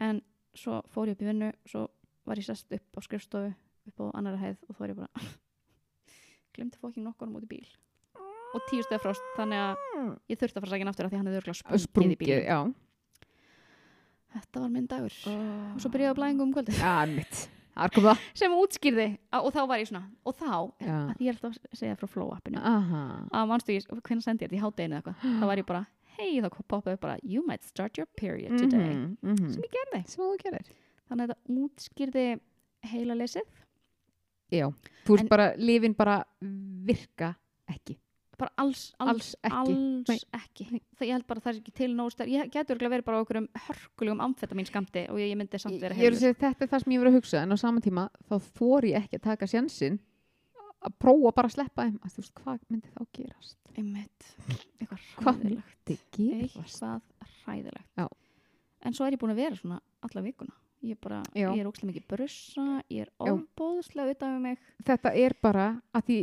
[0.00, 0.22] en
[0.56, 1.86] svo fór ég upp í vinnu svo
[2.26, 3.52] var ég sest upp á skrifstofu
[3.86, 5.10] upp á annara hæð og þá var ég bara
[6.56, 7.68] glemdi fóking nokkuð út í bíl
[8.54, 9.76] og tíu stöð frost þannig að
[10.30, 12.58] ég þurfti að fara að sækja af því hann hefði örgulega sprungið, í já.
[14.36, 16.80] þetta var minn dagur og svo byrjaði að blæðingu um komið
[18.06, 18.22] það.
[18.40, 19.06] sem útskýrði
[19.36, 20.96] og þá var ég svona og þá, Já.
[21.12, 23.02] að ég alltaf að segja frá flow appinu Aha.
[23.36, 24.62] að mannstu ég, hvernig sendi ég þetta í
[25.00, 25.82] eitthvað þá var ég bara,
[26.16, 29.52] hei, þá poppaði upp bara you might start your period today Mhm, mhm.
[29.52, 30.24] sem ég gerði, Sem
[31.10, 32.26] þannig að þetta útskýrði
[32.86, 33.46] heila lesið,
[34.50, 34.70] Já.
[35.04, 37.32] Þú veist bara, lifin bara virka
[37.68, 37.96] ekki.
[38.38, 40.08] Bara alls, alls, Alls ekki.
[40.10, 40.66] alls ekki.
[41.06, 43.38] Ég held bara að það er ekki til nóg stær ég getur verið bara okkur
[43.66, 46.92] hörkulegum amfetamin skamti og ég, ég myndi samt vera er segja þetta er það sem
[46.96, 49.98] ég verið að hugsa en á sama tíma þá þór ég ekki að taka sjansinn
[50.86, 51.96] að prófa bara að sleppa þeim.
[52.04, 53.56] Að þú veist, hvað myndi þá gerast?
[53.76, 54.28] Einmitt,
[54.80, 55.00] eitthvað
[56.16, 56.82] gerast?
[56.84, 57.02] Eitthvað
[57.46, 57.90] hræðilegt.
[57.96, 58.06] Já.
[58.86, 60.54] en svo er ég búin að vera svona alla vikuna.
[60.86, 64.58] Ég bara, ég er ókslega mikið brussa ég er óbóðslega utan við mig.
[64.86, 66.18] Þetta er bara að því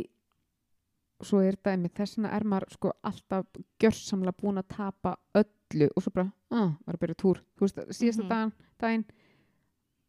[1.24, 3.46] svo er þetta einmitt þess vegna er maður sko alltaf
[3.80, 7.80] gjörsamlega búin að tapa öllu og svo bara, ah, var að byrja túr þú veist,
[7.98, 8.28] síðasta Mhm.
[8.28, 9.04] daginn, daginn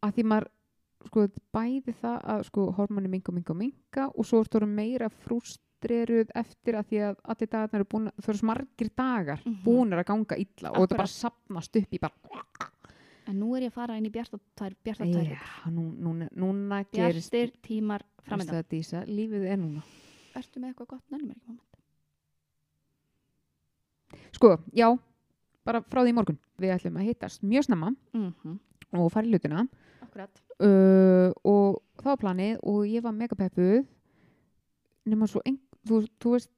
[0.02, 0.48] að því maður
[1.06, 6.74] sko bæði það að sko hormoni minga minga minga og svo ertu meira frústreruð eftir
[6.74, 9.62] að því að allir dagarnir eru búin það eru svo margir dagar Mhm.
[9.64, 10.96] búinir að ganga illa og þetta Akkurat.
[10.96, 12.14] bara sapnast upp í bara
[13.28, 16.28] en nú er ég að fara inn í bjarta tær, bjarta tær Já, nú, núna,
[16.32, 18.02] núna gerist bjartir tímar
[18.68, 19.82] dísa, lífið er núna
[20.40, 21.76] ertu með eitthvað gott nefnum mér ekki moment
[24.36, 24.86] Sko, já,
[25.66, 26.38] bara frá því morgun.
[26.60, 28.58] Við ætlum að hittast mjög snemma mm -hmm.
[29.00, 29.30] og fara í
[30.16, 33.86] akkurat uh, og það var planið og ég var mega peppuð
[35.06, 36.50] nema svo, ein, þú, þú veist,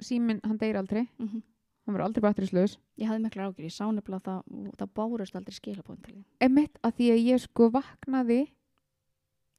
[0.00, 1.42] síminn, hann deyr aldrei, mm -hmm.
[1.84, 2.78] hann verður aldrei batterislaus.
[2.96, 4.42] ég hafði mikla ágjur, ég sá nefnilega að það,
[4.78, 8.52] það bárust aldrei því Emmett að því að ég sko vaknaði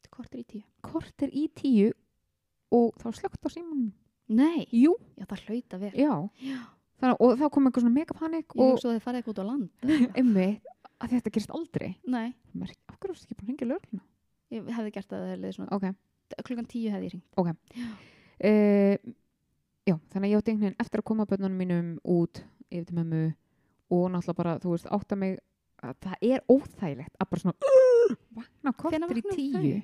[0.10, 0.63] hvort er í tíu?
[0.82, 1.91] kortir í tíu
[2.73, 3.91] og þá slögt á símannum.
[4.33, 6.13] nei, Jú, já það hlaut að vera já.
[6.43, 6.59] já.
[7.03, 9.33] Þannig, og þá kom eitthvað svona mega panik ég og hugsa að þið farið eitthvað
[9.33, 9.69] út á land
[10.21, 10.71] Emmett
[11.03, 11.89] að þetta gerist aldrei.
[12.07, 14.03] nei, Maður, af hverju varstu ekki bara að hringja lögregluna?
[14.53, 15.86] ég hefði gert það að það hefði svona Ok.
[16.47, 17.63] klukkan tíu hefði ég ringt
[18.43, 18.97] Uh,
[19.88, 22.41] já, þannig að ég átti einhvern veginn eftir að koma börnunum mínum út
[22.73, 23.19] yfir til mömmu
[23.93, 25.38] og náttúrulega bara, þú veist, átta mig
[25.83, 27.55] að það er óþægilegt að bara svona
[28.39, 29.83] vakna kortir í vakna tíu þau?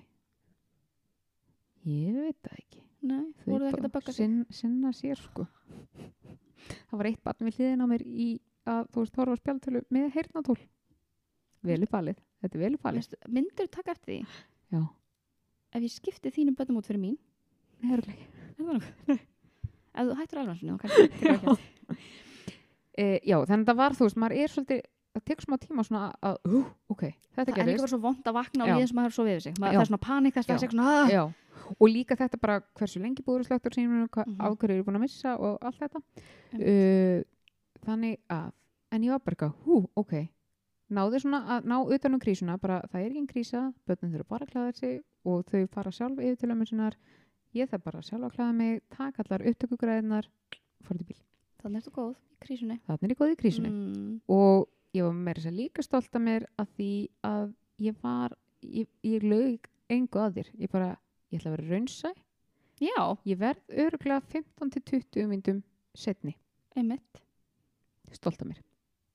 [1.85, 2.81] Ég veit það ekki.
[3.09, 4.25] Nei, Þau voruð ekkert að baka sig?
[4.25, 5.45] sinn, sinna sér sko.
[6.89, 8.27] Það var eitt barn við hliðin á mér í
[8.69, 10.57] að þú veist, horfa á spjaldtölu með heyrnatól
[11.65, 14.43] vel uppalið, þetta er vel uppalið Veistu, myndir taka eftir því?
[14.75, 14.81] Já,
[15.75, 17.17] ef ég skipti þínum bönnum út fyrir mín?
[17.87, 18.03] Er
[18.59, 18.89] nokkuð?
[19.99, 22.05] ef þú hættur alveg þá kannski tekur ekki eftir.
[22.99, 24.83] e, já, þannig að það var, þú veist, maður er svolítið
[25.15, 27.03] það tekur smá tíma svona að, uh, ok
[27.35, 29.25] þetta það er líka gerist bara svo vond að vakna og líða sem maður svo
[29.25, 30.57] við sig það er svona panik þess að Já.
[30.59, 31.31] það er svona ah!
[31.79, 34.39] Og líka þetta bara hversu lengi búður slögt á sínum, Mhm.
[34.41, 35.99] af hverju er búin að missa og allt þetta.
[36.55, 37.21] Uh,
[37.85, 38.51] þannig að,
[38.91, 40.13] en ég var bara eitthvað, hú, ok,
[40.89, 44.45] náði svona að ná utan um krísuna, bara það er engin krísa, börnum þurfa bara
[44.47, 46.95] að klæða sig og þau fara sjálf yfir til ömmu sinnar,
[47.53, 50.25] ég þarf bara sjálf að klæða mig, taka allar upptökugræðinar,
[50.81, 51.21] fara til bíl.
[51.61, 53.69] þannig ertu góð í krísunni Þannig er ég góð í krísunni.
[53.69, 54.21] mm.
[54.29, 56.91] Og ég var meira að líka stolt af mér að því
[57.29, 57.53] að
[57.85, 58.33] ég var,
[58.65, 60.89] ég, ég lög engu að þér, ég bara,
[61.31, 62.11] ég ætla að vera raunsæ
[62.79, 65.63] já, Ég verð öruglega 15-20 myndum
[65.97, 66.35] setni,
[66.77, 67.21] einmitt
[68.15, 68.61] stolt af mér.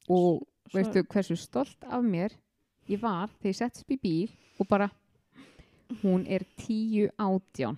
[0.08, 2.34] Og Svo- veistu hversu stolt af mér
[2.88, 4.90] ég var þegar ég settist upp í bíl og bara,
[6.02, 7.76] hún er 10 átján.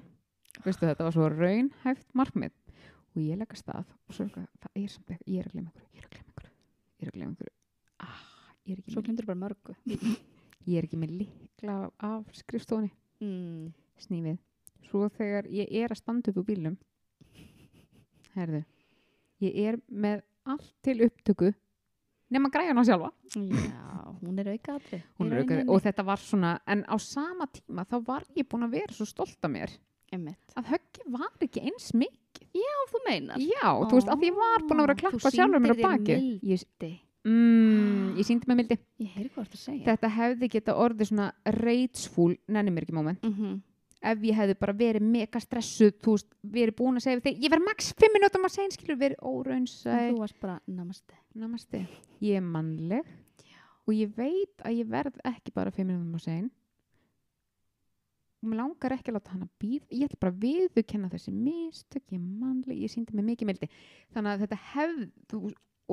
[0.64, 2.52] Veistu þetta var svo raunhæft markmið.
[3.14, 5.70] Og ég legg að stað og svo er það ég er ég er að glemma
[5.70, 6.50] einhverju,
[7.00, 7.54] ég er að glemma einhverju.
[7.98, 8.55] Ah, ég er ekki
[8.90, 9.76] svo glemdur bara mörgu.
[10.66, 12.90] Ég er ekki með likla af skrifstofunni,
[13.22, 13.68] mm.
[14.02, 14.40] snífið.
[14.88, 16.74] Svo þegar ég er að standa upp úr bílnum,
[18.34, 18.60] herðu,
[19.42, 21.52] ég er með allt til upptöku
[22.34, 23.10] nema græjana sjálfa.
[23.34, 25.02] Já, hún er aukaðri
[25.66, 29.06] og þetta var svona en á sama tíma þá var ég búin að vera svo
[29.08, 29.74] stolt af mér.
[30.14, 32.44] Einmitt, að höggi var ekki eins mikið.
[32.54, 33.42] Já, þú meinar.
[33.42, 35.72] Já, þú veist, að ég var búin að vera að Ó, klappa þú sjálfur mér
[35.72, 36.90] á sýndir þér baki mildi.
[37.26, 38.78] Mm, ég síndi með mildi.
[39.86, 43.60] Þetta hefði geta orðið svona reitsfúl, nenni mér ekki moment mm -hmm.
[44.12, 47.42] ef ég hefði bara verið mega stressuð þú veist, verið búin að segja þig.
[47.44, 49.96] Ég verið max 5 minútum að segja skilur verið óraunsæ.
[50.10, 51.14] Þú varst bara namaste.
[51.34, 51.86] Namaste,
[52.20, 53.04] ég er mannleg.
[53.86, 56.48] Og ég veit að ég verð ekki bara 5 minútum að segja
[58.46, 62.04] og mér langar ekki að láta hana býð ég ætla bara að viðurkenna þessi mistök.
[62.12, 63.68] Ég er mannleg, ég síndi mig mikið mildi.
[64.14, 65.40] Þannig að þetta hefð þú,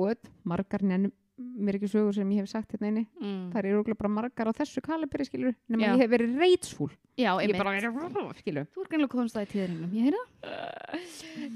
[0.04, 3.48] öll margar nennum mér ekki sögur sem ég hef sagt hérna inni mm.
[3.50, 7.32] það eru örugglega bara margar á þessu kalibri skilur nema ég hef verið reitsfúl já,
[7.34, 11.08] ég einmitt bara verið skilur Þú er greinlega komast það í tíðarinnum, ég heyri það?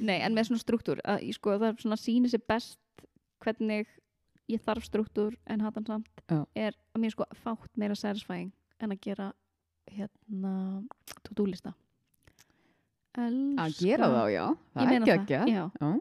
[0.03, 3.07] Nei, en með svona struktúr, að ég sko það svona sýnir sér best
[3.45, 3.93] hvernig
[4.51, 6.43] ég þarf struktúr en hatan samt, Já.
[6.57, 8.51] er að mér sko fátt meira satisfying
[8.83, 9.29] en að gera
[9.89, 10.55] hérna
[11.27, 11.75] to-do lista.
[13.19, 13.65] Elska.
[13.65, 15.63] að gera þá, já, Ég það er ekki það, ekki já.
[15.81, 15.93] já,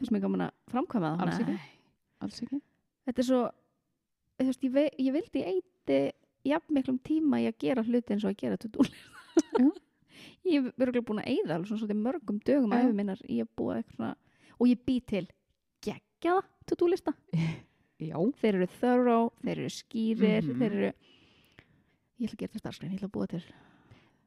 [0.00, 1.54] Þess mér gaman að framkvæma það.
[2.20, 2.60] Alls ekki.
[3.10, 3.40] Þetta er svo,
[4.38, 6.00] þú veist, ég, ve- ég vildi eiti
[6.46, 8.56] jafn miklum tíma í að gera hluti eins og að gera.
[9.58, 9.66] Já.
[10.50, 13.80] ég hef verið búin að eyða alveg svona mörgum dögum að minnar í að búa
[13.80, 14.14] eitthvað
[14.60, 15.26] og ég bý til
[15.84, 17.12] geggjaða to-do lista
[18.00, 20.58] já, þeir eru thorough, þeir eru skýrir Mhm.
[20.60, 20.92] þeir eru
[22.20, 23.44] ég ætla að gera þetta starfsgrein, ég ætla að búa til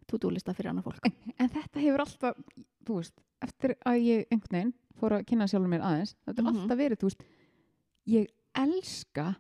[0.10, 1.10] to-do-lista fyrir annað fólk.
[1.40, 2.40] en þetta hefur alltaf,
[2.86, 6.44] þú veist, eftir að ég einhvern veginn fór að kynna sjálfur mér aðeins, þetta er
[6.44, 6.62] Mhm.
[6.64, 7.24] alltaf verið, þú veist,
[8.08, 9.34] ég elska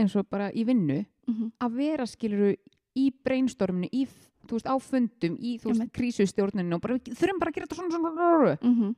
[0.00, 2.54] eins og bara í vinnu Mm að vera skiluru
[2.98, 4.06] í brainstorminu, í,
[4.48, 7.78] þú veist, á fundum, í, þú veist, krísustjórninu og bara, þurfum bara að gera þetta
[7.78, 8.94] svona, svona, svona, -hmm.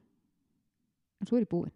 [1.21, 1.73] en svo er ég búin.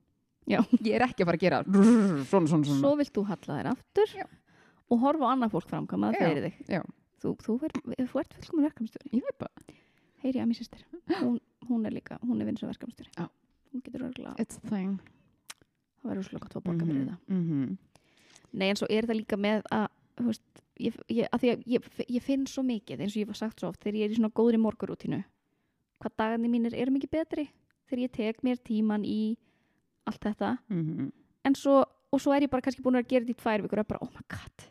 [0.46, 0.60] Já.
[0.86, 2.80] Ég er ekki að fara að gera svona, svona, svona.
[2.80, 4.26] Svo vilt þú halla þér aftur Já.
[4.88, 6.56] og horfa á annað fólk framkvæma það fyrir þig.
[6.68, 6.82] já.
[7.20, 7.72] Þú, þú, er,
[8.06, 9.10] þú ert fullkomun verkefnstjóri.
[9.12, 9.52] Ég veit bara,
[10.22, 10.84] Heyri að mér sýstir.
[11.20, 13.10] Hún, hún er líka, hún er vinsum verkefnstjóri.
[13.16, 13.28] Já.
[13.72, 15.00] Hún getur örgulega, it's a thing.
[16.06, 17.18] Það verður slöka tvo borga fyrir það.
[17.28, 17.76] Mm -hmm.
[18.52, 21.88] Nei, en svo er það líka með að, þú veist, ég, ég, að að ég,
[22.08, 24.16] ég finn svo mikið, eins og ég var sagt svo oft, þegar ég er í
[24.16, 25.24] svona góðri morgurútínu,
[26.00, 27.48] hvað dagarnir mínir eru mikið betri,
[27.88, 29.36] þegar ég tek mér tíman í
[30.06, 31.12] allt þetta, Mm
[31.46, 33.78] en svo, og svo er ég bara kannski búin að gera þetta í tvær vikur
[33.78, 34.66] og er bara, oh my god,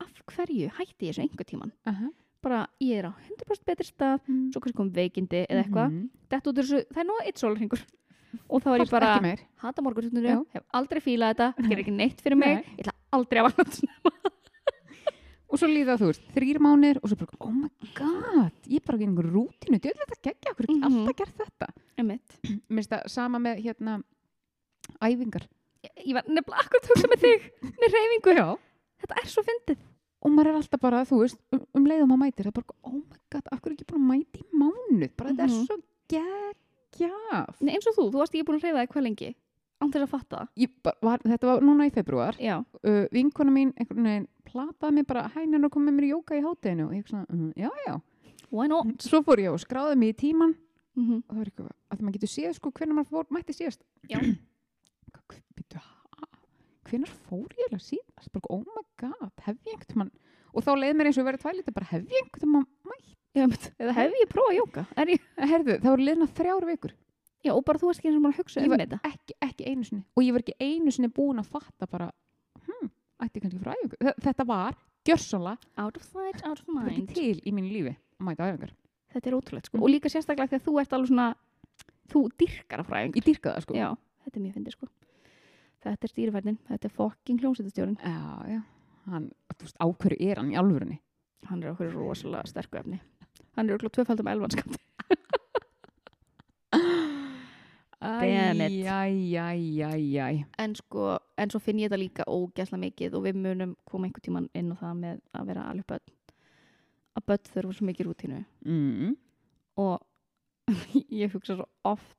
[0.00, 1.72] af hverju hætti ég þessu einhver tíman?
[1.86, 2.10] uh -huh.
[2.42, 4.50] Bara, ég er á 100% betri stað, Mm.
[4.52, 6.10] svo kannski kom veikindi eða eitthvað, Mhm.
[6.30, 7.80] þetta út úr þessu, það er nú eitt sólringur.
[8.48, 10.38] Og þá er ég bara, ekki hata morgunrútinu, Já.
[10.52, 12.74] hef aldrei fílað þetta, gerir ekki neitt fyrir mig, Nei.
[12.76, 13.94] ég ætla aldrei að vakna
[15.48, 18.84] og svo líða þú veist, þrýr mánir og svo bara, oh my god ég er
[18.84, 20.88] bara í einhver rútinu, þetta geggja okkur ekki Mhm.
[20.88, 21.68] alltaf gert þetta
[22.08, 22.20] mér
[22.76, 23.96] finnst það sama með hérna
[25.00, 25.46] æfingar
[26.04, 27.48] ég var nefnilega akkur að hugsa með þig
[27.80, 28.46] með reyfingu, Já.
[29.04, 29.82] þetta er svo fyndið
[30.18, 32.78] og maður er alltaf bara, þú veist, um, um leiðum að mætir það er bara,
[32.84, 35.60] oh my god, hverju ekki að mæti í mánuð, bara þetta Mhm.
[35.62, 35.78] er svo
[36.98, 39.30] geggjaf Nei, eins og þú, þú varst ekki búin að reyfa þig hvað lengi
[39.78, 40.44] án þess að fatta.
[40.58, 40.94] Það.
[41.06, 45.28] Var, þetta var núna í februar já, uh, vinkona mín einhvern veginn plataði mig bara
[45.34, 47.94] hænan og kom með mér í jóka í hátteginu og ég svona, uh, já, já.
[48.50, 48.96] Why not?
[49.06, 50.56] Svo fór ég og skráði mig í tíman
[50.98, 51.22] mm -hmm.
[51.22, 53.52] og það var eitthvað, að maður getur séð sko hvernig maður fór, mætti.
[55.58, 55.80] Býtu,
[56.88, 58.32] hvernig fór ég eiginlega síðast?
[58.32, 60.10] Bara, oh my god, hef ég mann
[60.54, 63.42] og þá leið mér eins og verið tvælita bara hef ég einhvern mann mætt já,
[63.44, 63.68] einmitt.
[63.78, 65.20] eða hef ég prófað jóka er ég...
[65.36, 66.94] herðu, það voru liðna þrjár vikur.
[67.44, 68.98] Já, og bara þú varst ekki eins og maður að hugsa um þetta.
[69.06, 70.02] ekki, ekki einu sinni.
[70.18, 72.08] Og ég var ekki einu sinni búin að fatta bara
[72.66, 72.88] hm,
[73.22, 73.98] ætti kannski frá æfingu.
[74.02, 74.74] Þe- þetta var
[75.06, 77.12] gjörsanlega out of sight, out of mind.
[77.14, 78.72] til í mínu lífi að mæta æfingar.
[79.14, 79.82] Þetta er ótrúlegt sko, Mm.
[79.86, 81.28] og líka sérstaklega þegar þú ert alveg svona
[82.12, 83.74] þú dyrkar að fræðing ég dyrka það sko.
[83.78, 83.88] Já,
[84.26, 84.88] þetta er mjög fyndið sko.
[85.86, 88.18] Þetta er stýrifærnin, þetta er fokking hljómsættastjórin já,
[88.50, 88.60] já.
[89.06, 90.98] hann, þú veist, á hverju er hann í alvörunni?
[91.46, 92.98] Hann er okkur rosalega sterku efni
[93.56, 94.78] hann er okkur tvöfaldum it.
[98.88, 99.24] Æjæjæjæjæj
[100.58, 104.22] en sko, en svo finn ég þetta líka ógæsla mikið og við munum koma einhvern
[104.22, 106.06] tíman inn á það með að vera alveg börn.
[107.18, 108.44] Að börn þurfa svo mikið rútínu.
[108.64, 109.16] Mm.
[109.78, 109.98] og
[111.22, 112.14] ég hugsa svo oft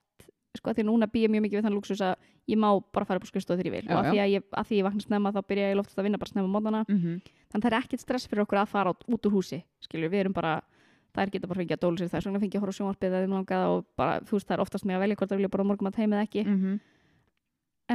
[0.58, 2.16] sko að því núna býja mjög mikið við þann luxus að
[2.50, 3.88] ég má bara fara upp á skrifstofu þegar ég vil.
[3.88, 6.00] Já, og að því að ég, að því ég vakna snemma þá byrja ég loftast
[6.00, 7.16] að vinna bara snemma mótana Mm -hmm.
[7.52, 10.20] þannig það er ekkert stress fyrir okkur að fara út, út úr húsi skilur, við
[10.20, 10.62] erum bara
[11.16, 13.36] þær geta bara fengið að dóla sér þær svona fengið að horfa sjónvarpið eða þeim
[13.38, 15.68] langaða og bara, þú veist, það er oftast með að velja hvort það vilja bara
[15.70, 16.44] morgum að heim eða ekki.
[16.46, 16.80] Mm -hmm.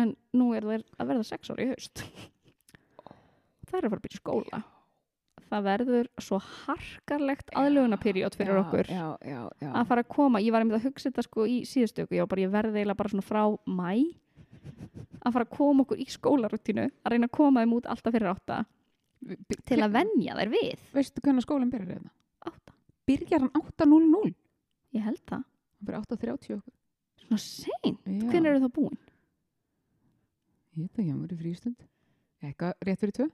[0.01, 2.05] en nú er það að verða sex ára í haust.
[3.65, 4.63] Það er að fara að byrja skóla.
[5.51, 8.87] Það verður svo harkarlegt aðlögunaperiód fyrir okkur.
[8.89, 9.71] já, já, já.
[9.73, 12.51] að fara að koma, ég var einmitt að hugsa þetta sko í síðustöku, ég ég
[12.51, 14.15] verði eiginlega bara svona frá mæ
[15.25, 18.31] að fara að koma okkur í skólarúttínu að reyna að koma þeim út alltaf fyrir
[18.31, 18.65] átta.
[19.65, 20.85] Til að venja þær við.
[20.93, 22.13] Veistu hvernig skólinn byrjar hérna?
[23.09, 24.35] Byrjar hann 8.00
[24.95, 25.43] ég held það.
[25.45, 26.75] Hann byrjar 8.30 okkur
[27.25, 28.29] svona sein, Já.
[28.31, 28.99] hvernig eru það búin?
[30.75, 31.85] ég veit ekki, hann verið frístund
[32.45, 33.27] eitthvað rétt fyrir tvö?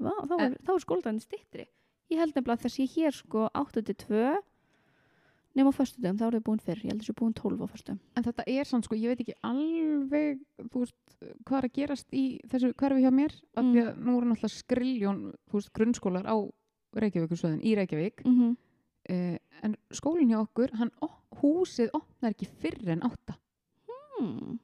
[0.00, 1.64] Vá, þá er, þá er skóldaginn stittri
[2.12, 4.20] ég held nefnilega að þess ég hér sko 8-2
[5.56, 6.82] nema á föstudum, þá eru þau búin fyrr.
[6.84, 9.36] Ég held þessu búin 12 á föstudum en þetta er sann sko, ég veit ekki
[9.48, 10.98] alveg þú veist,
[11.48, 13.72] hvað er að gerast í þessu hverfi hjá mér, af Mm.
[13.72, 16.36] því að nú eru náttúrulega skriljón, þú veist, grunnskólar á
[17.02, 18.22] Reykjavíkursöðin, í Reykjavík.
[18.24, 18.56] Mm -hmm.
[19.10, 21.08] uh, en skólinn hjá okkur hann, ó,
[21.40, 23.38] húsið opnar ekki fyrr en átta.
[24.16, 24.58] Hmm.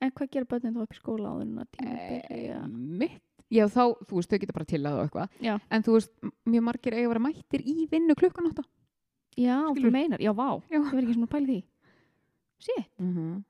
[0.00, 1.94] en hvað gerir börnin þá upp í skóla en að tíma
[2.30, 3.22] Eh, mitt
[3.52, 5.60] já þá, þú veist, þau geta bara til að og eitthvað.
[5.70, 6.12] En þú veist,
[6.50, 8.64] mjög margir eiga að vera mættir í vinnu klukkan átta.
[9.36, 10.78] Já, þú meinar, já, vá Já.
[10.78, 11.60] ég verð ekki svona í því.
[12.64, 13.44] Shit, mm -hmm.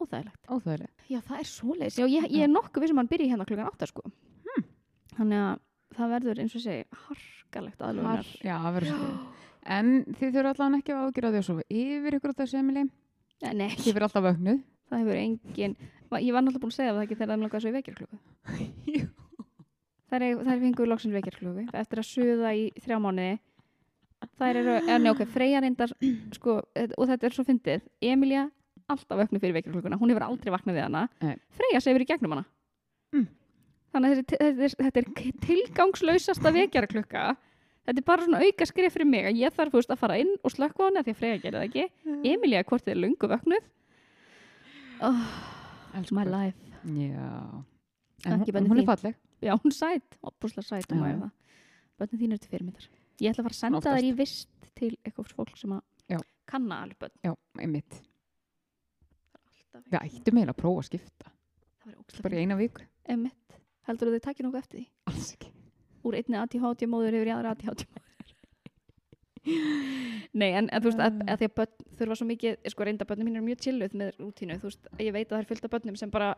[0.00, 0.44] óþægilegt.
[0.48, 0.98] Óþægilegt.
[1.08, 3.66] Já, það er svoleiðis, já, ég, ég er nokkuð við sem hann byrja hérna klukkan
[3.66, 4.02] 8 sko.
[4.44, 4.64] Hmm.
[5.16, 5.60] þannig að
[5.96, 9.10] það verður eins og segi harkalegt aðlugunar já, það verður svo
[9.78, 12.84] en þið þurfa allan ekki að ágjöra því að sofa yfir ykkur á þessu emili
[13.78, 15.76] þið verður alltaf vögnuð það hefur engin
[16.18, 18.16] ég var náttúrulega búin að segja það ekki þegar það langaði svo í vekjarklöku
[20.08, 23.34] þær, er- þær fengur loksins vekjarklöku eftir að suða í þrjá mánuði.
[24.38, 25.92] Þær eru, eða nei ok, Freyja reyndar
[26.38, 27.84] sko, og þetta er svo fyndið.
[28.02, 28.46] Emilia
[28.90, 31.02] alltaf vöknu fyrir vekjarklökuna hún hefur aldrei vaknað við hana.
[31.58, 32.46] Freyja sefur í gegnum hana.
[33.14, 33.28] Mm.
[33.94, 35.08] Þannig að þetta, er, þetta er
[35.46, 37.24] tilgangslausasta vekjaraklukka
[37.88, 40.34] þetta er bara svona auka skrif fyrir mig að ég þarf veist, að fara inn
[40.44, 43.30] og slökka á hana því að Freyja gerir það ekki Emilía hvort þið er lungu
[43.32, 43.68] vöknuð
[45.08, 45.26] oh,
[45.98, 47.64] Elsku my life Já.
[48.26, 49.14] En hún, hún er falleg.
[49.42, 51.04] já, hún er sæt, opuslega sæt hún Já.
[51.06, 51.32] væri það.
[51.98, 52.88] börnin þín eru til fyrirmyndar
[53.22, 55.74] ég ætla að fara að senda þær í vist til eitthvað fólk sem
[56.10, 56.18] Já.
[56.18, 57.98] að kanna alveg börn Já, einmitt.
[59.38, 59.82] Alltaf.
[59.88, 61.32] Við ættum eiginlega að prófa að skipta.
[62.24, 62.86] Bara í eina viku.
[63.08, 63.57] Emitt,
[63.88, 64.86] heldur þú þau takir nokkuð eftir því?
[65.12, 65.50] Alls ekki.
[66.06, 68.04] Úr einni ADHD móður yfir í aðra ADHD móður.
[70.38, 73.06] Nei, en, en þú veist, að, að því að börn þurfa svo mikið, sko reynda
[73.08, 75.68] börnum mín er mjög chilluð með rútínu, þú veist, ég veit að það er fullt
[75.68, 76.28] af börnum sem bara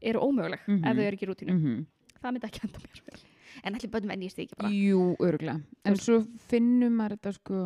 [0.00, 0.84] eru ómöguleg Mhm.
[0.84, 1.52] ef þau eru ekki í rútínu.
[1.58, 1.86] Mm
[2.24, 3.18] Það myndi ekki henda mér vel.
[3.62, 4.70] En allir börnum ennýst ekki bara.
[4.72, 5.60] Jú, örgulega.
[5.84, 7.58] En svo finnum maður þetta sko,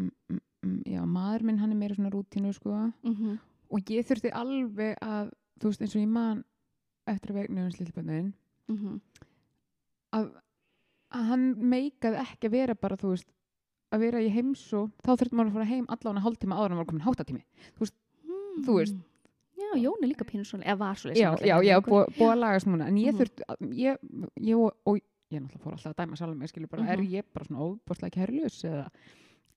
[0.00, 2.70] mm, mm, mm, já, maður minn hann er meira svona rútínu sko.
[3.04, 3.38] Mm -hmm.
[3.70, 5.30] Og ég þurfti alveg að,
[5.60, 6.44] þú veist, eins og ég man
[7.06, 7.60] eftir að vegna
[8.18, 8.34] um
[8.70, 9.00] slillbönnin, Mhm.
[10.12, 10.30] að,
[11.12, 13.26] að hann meikaði ekki að vera bara, þú veist,
[13.92, 16.76] að vera í heimsó, þá þurfti maður að fara heim allan að hálftíma áður en
[16.78, 17.42] maður komin háttatími.
[17.78, 18.94] Þú veist.
[18.94, 19.02] Mm.
[19.60, 22.66] Já, Jón er líka pínu svona, eða var svo Já, já, já, búið að lagast
[22.66, 22.86] núna.
[22.88, 23.18] En ég Mhm.
[23.18, 23.42] þurfti,
[23.76, 23.98] ég,
[24.40, 24.96] ég, og, og
[25.30, 27.10] ég náttúrulega fór alltaf að dæma sjálf mig, skilur bara, er Mhm.
[27.10, 28.88] ég bara svona óbúrslega kærljus eða,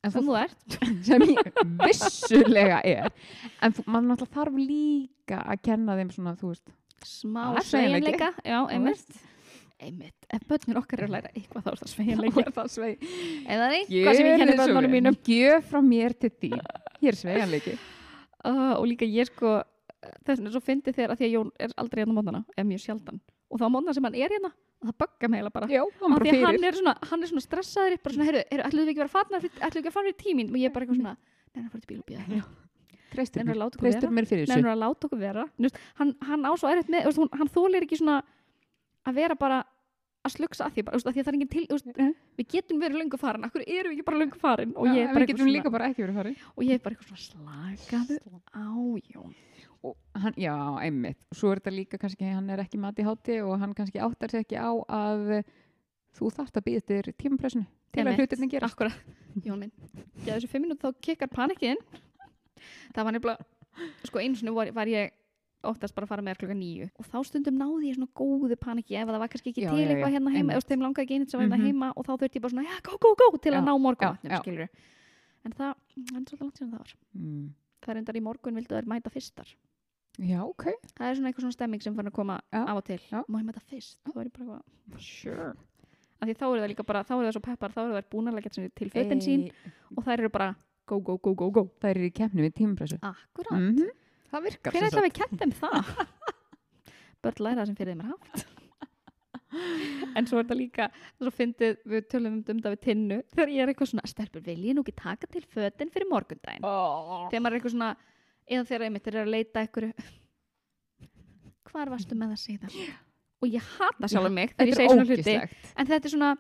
[0.04, 0.80] en Sem þú ert.
[1.06, 3.12] sem ég vissulega er
[3.62, 6.70] en þú- maður náttúrulega þarf líka að kenna þeim svona, þú veist
[7.08, 8.30] Smá Það er sveigjanleika.
[8.48, 9.20] Já, einmitt.
[9.84, 10.28] Einmitt.
[10.32, 12.44] Ef börnur okkar eru að læra eitthvað þá er það Þá sveigjanleiki.
[12.46, 13.04] er það sveig
[13.56, 15.18] Eða eitthvað sem ég kenni börnunum mínum.
[15.28, 16.52] gjöf frá mér til því
[17.04, 17.76] ég er sveigjanleiki.
[18.44, 19.58] Uh, og líka ég sko
[20.24, 22.68] þess vegna svo fyndi þegar að því að Jón er aldrei hérna á mótnana, eða
[22.72, 23.20] mjög sjaldan.
[23.52, 24.52] Og þá á mótnana sem hann er hérna,
[24.84, 25.70] það bugga mig eiginlega bara.
[25.72, 27.96] Já, hann bara hann er svona, hann er svona stressaður
[28.68, 29.14] ætlum við ekki að
[29.80, 30.52] ekki að fara fyrir tíminn?
[30.52, 31.16] Og ég er bara eitthvað svona
[33.14, 34.74] treystur mér, okkur mér fyrir þessu.
[34.74, 35.46] að láta okkur vera.
[36.00, 38.18] Hann, hann á svo erfitt með, þú veist, hún- hann þólir ekki svona
[39.08, 39.64] að vera bara
[40.24, 41.66] að slugsa að því, bara, að því að það er engin til
[42.40, 44.72] við getum verið löngu farin, akkur erum við ekki bara löngu farin?
[44.80, 45.64] Og ég er bara eitthvað svona,
[46.56, 48.20] og ég er bara eitthvað svona slakaðu
[48.56, 48.68] á
[49.12, 49.34] Jón
[49.84, 51.18] og hann, já, einmitt.
[51.36, 54.46] Svo er þetta líka kannski, hann er ekki mati hátti og hann kannski áttar sig
[54.46, 55.44] ekki á að
[56.16, 58.96] þú þarft að býða þér tímapressinu til að hlutinni gera Akkurat,
[59.44, 59.72] Jón minn
[60.24, 61.76] Geða þessu fimm minút þá kikkar panikinn
[62.96, 63.50] Það var nefnilega
[64.06, 65.12] Sko einu sinni var, var ég
[65.64, 68.98] oftast bara að fara með klukka nýju og þá stundum náði ég svona góðu paniki
[69.00, 71.30] ef það var kannski ekki Já, til eitthvað hérna heima eða þeim langaði ekki einnig
[71.32, 71.66] sem var hérna Mhm.
[71.72, 73.72] heima og þá þurfti ég bara svona, já, go, go, go til að Já, ná
[73.74, 74.40] já, morgunvatnum, já.
[74.44, 74.70] skilur
[75.46, 76.92] en það, það er svolítið langt síðan það var.
[77.16, 77.48] Mm.
[77.82, 79.48] það er endar í morgun vildu þær mæta fyrstar.
[80.20, 80.64] Já, ok.
[80.94, 83.40] Það er svona eitthvað svona stemming sem fann að koma Já, af og til, má
[83.40, 83.98] ég mæta fyrst?
[84.06, 84.62] Þá er ég bara
[85.00, 85.54] sure.
[86.24, 87.34] Þá eru það líka bara, þá eru það
[90.88, 91.68] eru það eru go, go, go, go, go.
[91.82, 92.98] Það er í kemni við tímapressu.
[93.02, 93.92] Akkurát, mm
[94.34, 95.94] það virkar hver sem ætla við kent þeim það?
[97.24, 98.44] Börn læra það sem fyrir þeim er haft
[100.18, 100.88] En svo er þetta líka
[101.22, 103.20] svo fyndið, við tölum um þetta við tinnu.
[103.36, 106.66] Þegar ég er eitthvað svona, stelpur, vil ég nú ekki taka til fötin fyrir morgundaginn?
[106.66, 107.28] Oh.
[107.30, 107.92] þegar maður er eitthvað svona,
[108.50, 109.92] eða þegar einmitt er að leita eitthvað
[111.70, 112.74] hvar varstu með það síðan
[113.44, 115.38] og ég hata sjálfur mig þegar ég segi svona hluti.
[115.76, 116.32] en þetta er svona,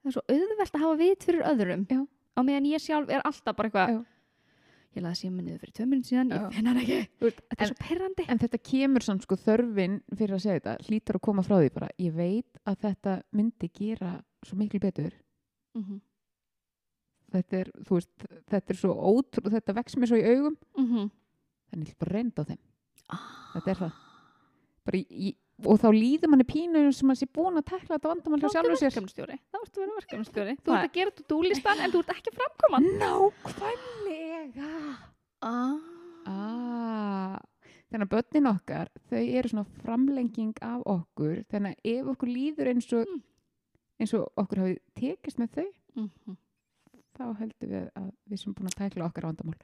[0.00, 1.86] það er svo auðvelt að hafa vit fyrir öðrum.
[1.86, 2.02] Já.
[2.36, 4.00] Á meðan ég sjálf er alltaf bara eitthvað
[4.96, 6.98] ég laði síðan minnið fyrir minn síðan, ég finn hann ekki.
[7.22, 11.18] Þetta er svo perrandi en þetta kemur samt sko þörfin fyrir að segja þetta hlýtur
[11.18, 11.90] að koma frá því bara.
[12.02, 14.14] Ég veit að þetta myndi gera
[14.46, 15.14] svo miklu betur.
[15.78, 16.00] Mm -hmm.
[17.36, 20.56] þetta er, þú veist, þetta er svo ótrú þetta vex mér svo í augum.
[20.76, 21.10] Mm -hmm.
[21.70, 22.62] þannig ég vil bara reynda á þeim.
[23.10, 23.52] Ah.
[23.54, 23.92] þetta er það.
[24.84, 28.40] Bara í, og þá líður manni pínu sem að sé búin að tekla þetta vandamál
[28.40, 28.96] hjá sjálfur sér.
[28.96, 32.32] Þá ertu að vera verkefnastjóri Þú ert að gera þetta dúlistan en þú ert ekki
[32.32, 34.70] að framkoma nákvæmlega.
[35.40, 35.76] Ah.
[36.28, 37.36] ah,
[37.88, 41.42] þannig að börnin okkar þau eru svona framlenging af okkur.
[41.52, 43.22] Þannig að ef okkur líður eins og Mm.
[44.00, 46.36] eins og okkur hafi tekist með þau mm -hmm.
[47.18, 49.58] þá heldum við að við sem búin að tækla okkar vandamál.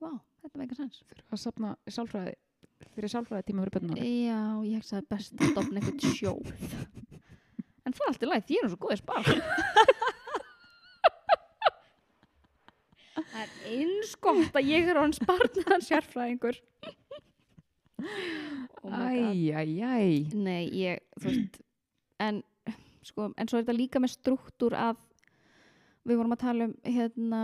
[0.00, 0.10] Vá,
[0.42, 1.02] þetta meikar sens.
[1.08, 2.34] Fyrir að sapna sálfræði
[2.96, 4.06] fyrir sálfræði tíma fyrir börnum okkar.
[4.06, 6.46] Já, ég sagði best að stopna eitthvað sjóð.
[7.86, 9.24] En það er alltaf læg, því er nú svo góðið spar
[13.16, 16.58] Það er eins gott að ég er án sparnaðan sérfræðingur.
[18.82, 19.30] Oh my god.
[19.32, 20.34] æj, æj, æj.
[20.36, 21.60] Nei, ég, þú veist
[22.22, 22.42] en,
[23.04, 25.00] sko, en svo er þetta líka með struktúr að
[26.06, 27.42] við vorum að tala um hérna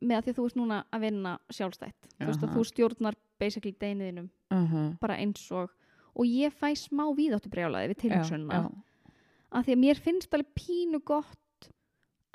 [0.00, 2.08] með að því að þú ert núna að vinna sjálfstætt.
[2.16, 2.56] Þú veist að Aha.
[2.56, 4.98] þú stjórnar basically deginniðinum uh -huh.
[5.00, 5.70] bara eins og
[6.16, 8.70] og ég fæ smá víðáttu brjálaði við tilhengsunna
[9.52, 11.68] að því að mér finnst alveg pínu gott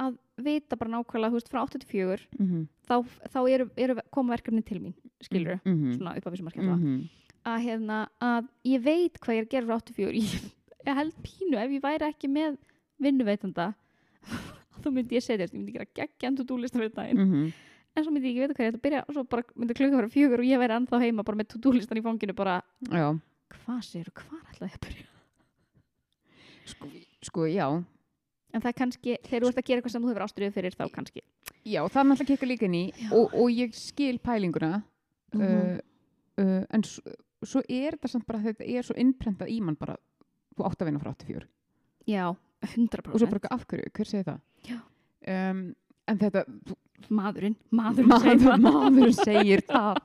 [0.01, 2.67] að vita bara nákvæmlega þú veist frá 84 mm -hmm.
[2.87, 2.95] þá,
[3.33, 5.97] þá eru, eru koma verkefni til mín skilur mm -hmm.
[5.97, 7.09] svona upp af þessum markið mm -hmm.
[7.45, 10.51] að, hérna, að ég veit hvað ég er að gera frá 84 ég,
[10.87, 12.57] ég held pínu ef ég væri ekki með
[12.99, 13.73] vinnuveitanda
[14.81, 17.51] þá myndi ég setjast, ég myndi gera geggjandi to-do-lista fyrir daginn mm
[17.95, 19.01] en svo myndi ég ekki veit hvað ég ætti að byrja.
[19.07, 21.99] Og svo bara myndi klukka fyrir fjögur og ég væri ennþá heima bara með to-do-listan
[21.99, 23.07] í fanginu bara já,
[23.55, 25.07] hvað séu, hvað ætlaði ég að byrja?
[26.71, 26.87] Sko,
[27.27, 27.67] sko, já.
[28.51, 30.83] En það kannski, þegar þú ert að gera eitthvað sem þú hefur ástriðið fyrir þá
[30.91, 31.21] kannski.
[31.63, 32.83] Já, það er náttúrulega kekka líka inn í.
[33.15, 34.81] Og, og ég skil pælinguna
[35.31, 35.43] Mhm.
[35.47, 35.77] uh,
[36.43, 37.13] uh, en svo,
[37.47, 39.93] svo er þetta samt bara þetta er svo innprentað í mann bara
[40.57, 41.45] þú átt að vinna frá 84
[42.11, 42.25] já,
[42.65, 44.41] 100% og svo bara af hverju, hver segir það?
[45.31, 45.61] Um,
[46.11, 46.43] en þetta
[47.09, 48.91] maðurinn, maðurinn segir maður, það.
[48.97, 49.95] maður segir það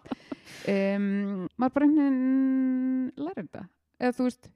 [0.69, 3.67] um, maður bara veginn læra þetta.
[4.01, 4.49] Eða þú veist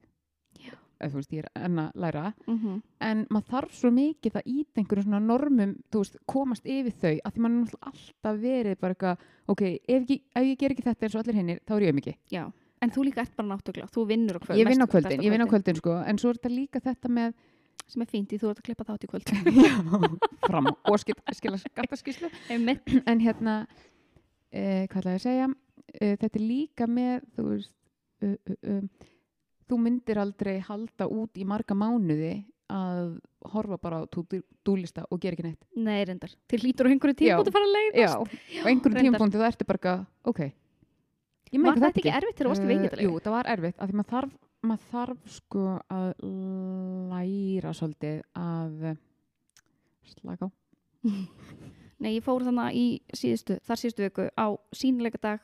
[1.00, 2.22] eða þú veist, ég er enn að læra.
[2.46, 2.72] Mhm.
[3.08, 7.32] en maður þarf svo mikið að íta einhverjum svona normum, veist, komast yfir þau að
[7.38, 11.14] því maður alltaf verið bara eitthvað, ok, ef, ekki, ef ég ger ekki þetta eins
[11.16, 12.42] og allir hinnir, þá er ég mikið já,
[12.84, 15.24] en þú líka ert bara náttúrulega þú vinnur á kvöld ég vinn á mest- kvöldin,
[15.24, 15.96] ég vinn á kvöldin sko.
[16.04, 17.32] En svo er þetta líka þetta með
[17.90, 19.32] sem er fínt í þú ert að klippa þátt í kvöld.
[19.66, 19.74] Já,
[20.46, 25.50] fram og skil, skila skattaskíslu en hérna uh, hvað ætlaði að segja?
[25.90, 27.74] Uh, þetta er líka með þú veist
[28.22, 28.80] uh,
[29.70, 32.32] þú myndir aldrei halda út í marga mánuði
[32.70, 33.16] að
[33.50, 34.06] horfa bara á
[34.62, 35.64] dúlista og gera ekki neitt.
[35.74, 38.28] Nei, reyndar, til hlýtur á einhverju tíma að fara að leiðast já, og
[38.70, 39.06] einhverjum reyndar.
[39.08, 39.94] tímapunkti það ertu bara
[40.30, 40.40] ok.
[41.50, 42.12] Var þetta ekki.
[42.14, 43.06] erfitt þegar þú varst í Uh, veikindalegi?
[43.08, 44.36] jú, það var erfitt af því maður þarf,
[44.66, 46.10] maður þarf sko að
[47.10, 48.96] læra svolítið að
[50.10, 50.50] slaka á.
[52.00, 55.40] Nei, ég fór þannig í síðustu, þar síðustu viku á sínilega dag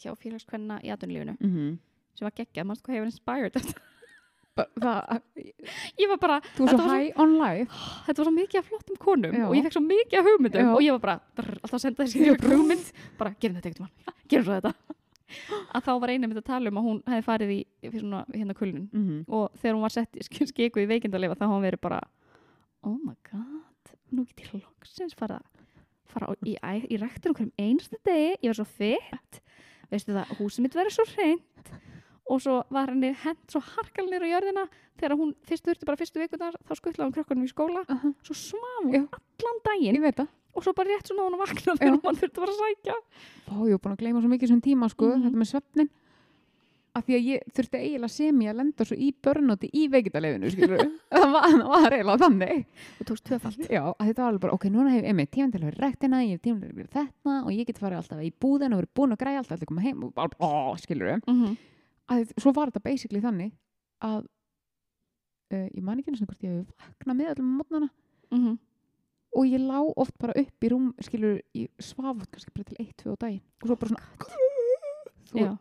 [0.00, 1.36] hjá félagskvenna í atvinnulífinu.
[1.40, 1.78] Mm -hmm.
[2.16, 3.80] sem var geggjað, mannstu hvað hefur inspired
[6.00, 7.72] ég var bara, þú svo var svo- high on life.
[8.06, 9.44] Þetta var svo mikið af flottum konum Já.
[9.48, 10.72] og ég fekk svo mikið af hugmyndum Já.
[10.74, 14.16] og ég var bara, drr, alltaf að senda þessi hugmynd, bara, gerum þetta eitthvað mann,
[14.28, 14.74] gerum svo þetta
[15.74, 18.24] að þá var eina mynd að tala um að hún hefði farið í fyrir svona
[18.34, 18.88] hérna kulnun.
[18.92, 19.20] Mm -hmm.
[19.28, 22.00] og þegar hún var sett í sk- skiku í veikindaleifa þá hún verið bara
[22.82, 25.40] oh my god, nú get ég loksins fara,
[26.06, 26.56] fara á, í,
[26.88, 29.42] í rektur um einstu degi, ég var svo fett.
[29.90, 31.72] Veistu það, húsið mitt verið svo hreint.
[32.30, 34.68] Og svo var henni hent svo harkalnir á jörðina.
[35.00, 37.82] Þegar hún fyrst þurfti bara fyrstu vikunar þá skuttlaði hún krökkunum í skóla.
[38.22, 39.98] Svo svaf hún allan daginn
[40.60, 42.98] og svo bara rétt svona hún að vakna þegar hún þurfti bara að sækja.
[43.48, 45.24] Ó, ég var búin að gleyma svo mikið sem tíma sko, Mhm.
[45.26, 45.90] þetta með svefnin
[46.90, 50.48] af því að ég þurfti eiginlega sem ég að lenda svo í börnóti í veikindalefinu
[50.50, 50.80] skilur
[51.14, 52.64] það var, var eiginlega þannig.
[53.00, 55.52] Og tókst tvöfald já, að þetta var alveg bara, ok, núna hef ég einmitt tíma
[55.54, 58.00] til að vera rektina, ég hef tíma til að vera þetta og ég get farið
[58.00, 60.74] alltaf í búðin og verið búin að græja alltaf allir koma heim og bara, ó,
[60.82, 61.56] skilur mm -hmm.
[62.10, 63.52] að svo var þetta basically þannig
[64.02, 64.26] að
[65.54, 66.66] uh, ég man ekki eins og hvort ég hef
[66.98, 67.90] vaknað með allum mótnana
[68.30, 68.58] Mhm.
[69.36, 73.14] Og ég lá oft bara upp í rúm skilur, ég svaf kannski bara til 1-2
[73.14, 73.42] á daginn.
[73.62, 74.06] Og svo bara svona
[75.30, 75.58] þú Já,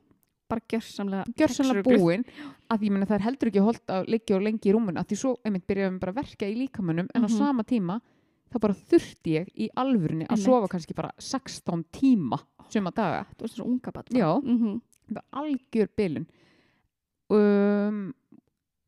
[0.49, 1.99] bara gjörsamlega gjörsamlega kexrugluð.
[2.01, 2.23] búin
[2.73, 5.07] að ég menna það er heldur ekki holdt að liggja og lengi í rúmun að
[5.11, 7.37] því svo einmitt byrjaðum bara að verka í líkamönnum en á Mhm.
[7.37, 8.01] sama tíma
[8.51, 12.39] þá bara þurfti ég í alvörunni að sofa kannski bara 16 tíma
[12.69, 13.25] suma daga.
[13.37, 14.41] Þú veist þessu unga bat Já.
[14.41, 14.81] mm -hmm.
[15.09, 16.27] það er algjör bylun
[17.29, 18.13] um,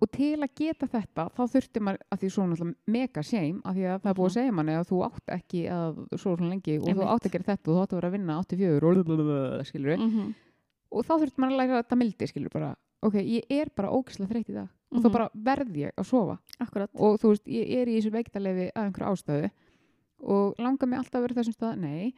[0.01, 3.75] og til að geta þetta þá þurfti maður að því svo náttúrulega mega shame af
[3.75, 4.37] því að það er búið að Mhm.
[4.37, 7.11] segja manni að þú átt ekki að svo svona lengi og þú Einmitt.
[7.13, 10.33] átt að gera þetta og þú átt að vera að vinna 84 og skilur Mm
[10.91, 14.27] og þá þurfti maður að læra þetta mildi skilur bara ok, ég er bara ógislega
[14.29, 14.67] þreytt í dag.
[14.91, 15.11] Og þá Mhm.
[15.13, 16.37] bara verð ég að sofa.
[16.59, 16.89] Akkurat.
[16.95, 19.51] Og þú veist, ég er í þessu veiktarlefi af einhverju ástæðu
[20.23, 22.13] og langar mig alltaf að vera þessum stað, nei.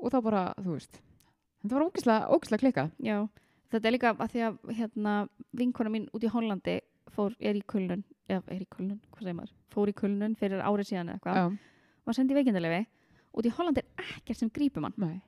[0.00, 1.00] Og þá bara, þú veist
[1.62, 2.90] þetta var ógislega, ógislega
[3.70, 6.80] þetta er líka að því að hérna, vinkona mín út í Hollandi
[7.16, 9.52] fór, er í kulnun eða er í kulnun, hvað segir maður?
[9.72, 11.58] Fór í kulnun fyrir árið síðan eða eitthvað.
[12.06, 12.80] Var sendið í veikindalefi
[13.32, 14.96] út í Hollandi er ekkert sem grípur mann.
[15.00, 15.20] Nei.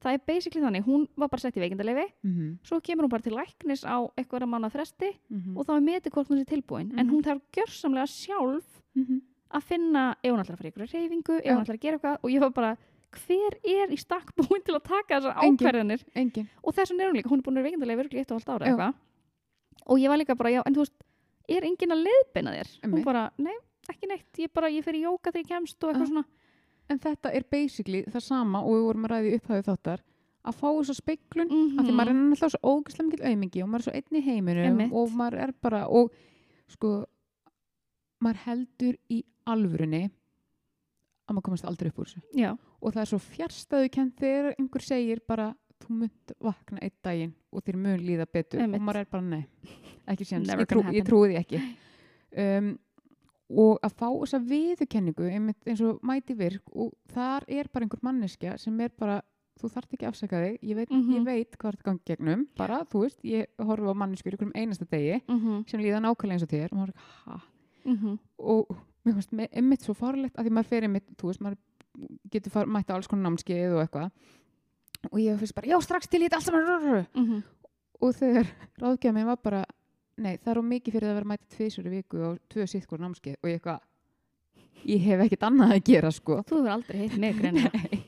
[0.00, 2.52] Það er basically þannig, hún var bara sett í veikindalefi mm -hmm.
[2.64, 6.12] svo kemur hún bara til læknis á eitthvað manna fresti Mm og þá er metið
[6.12, 6.98] hvort hún sé tilbúin.
[6.98, 7.10] En Mhm.
[7.12, 9.20] hún þarf gjörsamlega sjálf -hmm.
[9.50, 12.18] að finna ef hún ætlar að fara ykkur reyfingu ef hún ætlar að gera eitthvað.
[12.22, 12.76] Og ég var bara
[13.10, 16.02] hver er í stakk búin til að taka þessar ákverðinir
[16.62, 18.36] og þess vegna er hún líka, hún er búin að vera veikindalegi virkulega eitt og
[18.38, 18.66] halvt ára
[19.86, 20.94] og ég var líka bara, já, en þú veist
[21.56, 22.92] er enginn að leiðbeina þér Einmitt.
[22.94, 23.56] hún bara, nei,
[23.90, 26.12] ekki neitt, ég bara, ég fer í jóka þegar ég kemst og eitthvað Já.
[26.12, 26.24] svona
[26.90, 30.02] en þetta er basically það sama og við vorum að ræði upphæðu þáttar
[30.40, 33.62] að fá þess að speiklun mm af því maður er náttúrulega svo ógæslega mikil auðmingi
[33.64, 34.94] og maður er svo einn í heiminum Einmitt.
[34.96, 36.14] og maður er bara og
[36.70, 36.92] sko
[38.24, 39.20] maður heldur í
[39.50, 40.02] alvörunni
[41.28, 42.22] að maður komast aldrei upp úr þessu
[42.80, 45.50] og það er svo fjärstæðu kent þegar einhver segir bara
[45.84, 48.60] þú munt vakna einn daginn og þér mun líða betur.
[48.60, 48.80] Einmitt.
[48.80, 49.46] og maður er bara nei,
[50.08, 51.60] ekki Never ég, trú, ég trúi því ekki.
[52.36, 52.70] Um,
[53.50, 55.26] og að fá þessa viðurkenningu
[55.66, 59.20] eins og mæti virk og þar er bara einhver manneskja sem er bara
[59.60, 60.58] þú þarft ekki afsaka þig.
[60.62, 61.10] Ég veit, Mhm.
[61.18, 62.46] ég veit hvað þetta gangi gegnum.
[62.56, 66.32] Bara, þú veist, ég horfi á manneskur ykkur um einasta degi Mhm, sem líða nákvæmlega
[66.38, 66.72] eins og þér.
[66.72, 67.40] Og maður er ekki, ha?
[67.84, 68.66] Mhm, og
[69.04, 71.58] mér finnst einmitt svo farlegt að því maður fer einmitt, þú veist, maður
[72.30, 74.10] getur far, mætt á alls konar námskeið og eitthvað
[75.08, 77.44] og ég finnst bara, já, strax til þetta allt saman mhm.
[78.00, 79.62] og þegar ráðgjöfum minn var bara
[80.20, 83.00] nei, það er á mikið fyrir að vera mætt tvisur í viku og tvö sittkor
[83.00, 83.80] námskeið og ég eitthvað
[84.88, 87.40] ég hef ekkert annað að gera sko Þú hefur aldrei heitt mig.
[87.56, 88.00] Nei.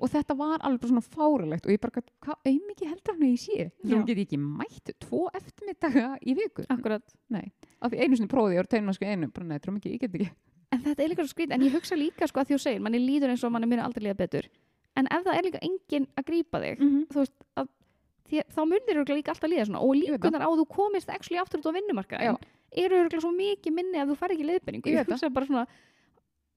[0.00, 3.42] og þetta var alveg svona fáralegt og ég bara, hvað auðmikið heldur hann að ég
[3.44, 7.04] sé þú get ekki mætt tvo eftirmiddaga í viku Akkurat.
[7.36, 10.06] af því einu sinni prófið ég og tegna sko einu bara nei, trúum ekki, ég
[10.06, 10.30] get ekki
[10.70, 12.82] En þetta er líka svo skrít, en ég hugsa líka sko að því þú segir,
[12.84, 14.46] manni líður eins og manni muni aldrei líða betur.
[14.96, 17.04] En ef það er líka enginn að grípa þig, -hmm.
[17.12, 17.68] þú veist, að,
[18.28, 21.38] því, þá munir þú líka alltaf líða svona og líkunar á að þú komist actually
[21.40, 22.36] aftur út á vinnumarkaðin
[22.70, 24.86] eru örugglega svo mikið minni ef þú fær ekki leiðbenningu.
[24.90, 25.32] Ég veit það.
[25.36, 25.66] bara svona,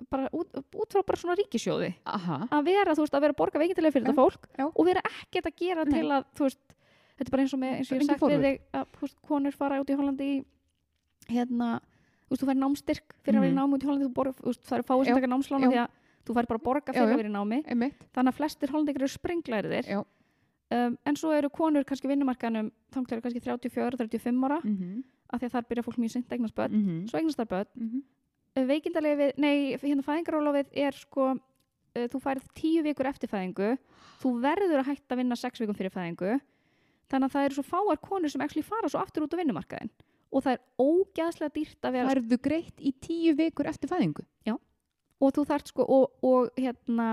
[0.10, 1.94] bara út, út frá bara svona ríkisjóði.
[2.06, 4.66] aha, Að vera, þú veist, að vera að borga veikindilega fyrir Já, þetta fólk já.
[4.76, 5.94] og vera ekkert að gera Nei.
[5.94, 6.60] til að, þú veist,
[7.18, 9.18] þetta er bara eins og, með, eins og ég hef sagt við þig að veist,
[9.22, 10.30] konur fara út í Hollandi
[11.30, 11.70] hérna,
[12.28, 13.60] þú veist, þú fær námstyrk fyrir að vera í Mhm.
[13.62, 15.80] námi út í Hollandi, þú, borg, þú veist, það eru fáið sem taka námslána því
[15.84, 15.90] að
[16.24, 17.14] þú fær bara að borga Já, fyrir já.
[17.14, 20.00] að vera í námi einmitt þannig að flestir Hollandingar eru sprenglæriðir Já.
[20.00, 25.04] um, en svo eru konur kannski vinnumarkanum þanglega kannski 34-35 ára mm -hmm.
[25.30, 27.08] af því að þar byrja fólk mjög sint eignast börn Mm -hmm.
[27.10, 28.04] svo eignast þar börn Mm -hmm.
[28.54, 31.32] Uh, veikindalefið, nei, hérna fæðingarólofið er sko,
[31.98, 33.78] uh, þú færið tíu vikur eftir fæðingu,
[34.22, 36.40] þú verður að hætta að vinna sex vikum fyrir fæðingu
[37.10, 39.90] þannig að það eru svo fáar konur sem actually fara svo aftur út á vinnumarkaðin
[40.34, 44.26] og það er ógæðslega dýrt að vera Færðu greitt í tíu vikur eftir fæðingu?
[45.24, 47.08] Og þú þarft sko og, og hérna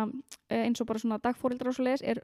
[0.50, 2.22] eh, eins og bara svona dagfórildrar og svo leiðis er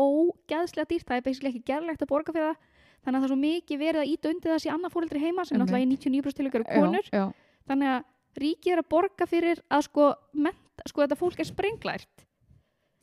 [0.00, 2.66] ógæðslega dýrt, það er basically ekki gerlegt að borga fyrir það.
[3.00, 5.56] Þannig að það er svo mikið verið að íta undir þessi annað fórildri heima sem
[5.60, 7.24] náttúrulega í 99% tilvík eru konur Já, já.
[7.70, 12.26] þannig að ríkið er að borga fyrir að sko, menta, sko þetta fólk er sprenglært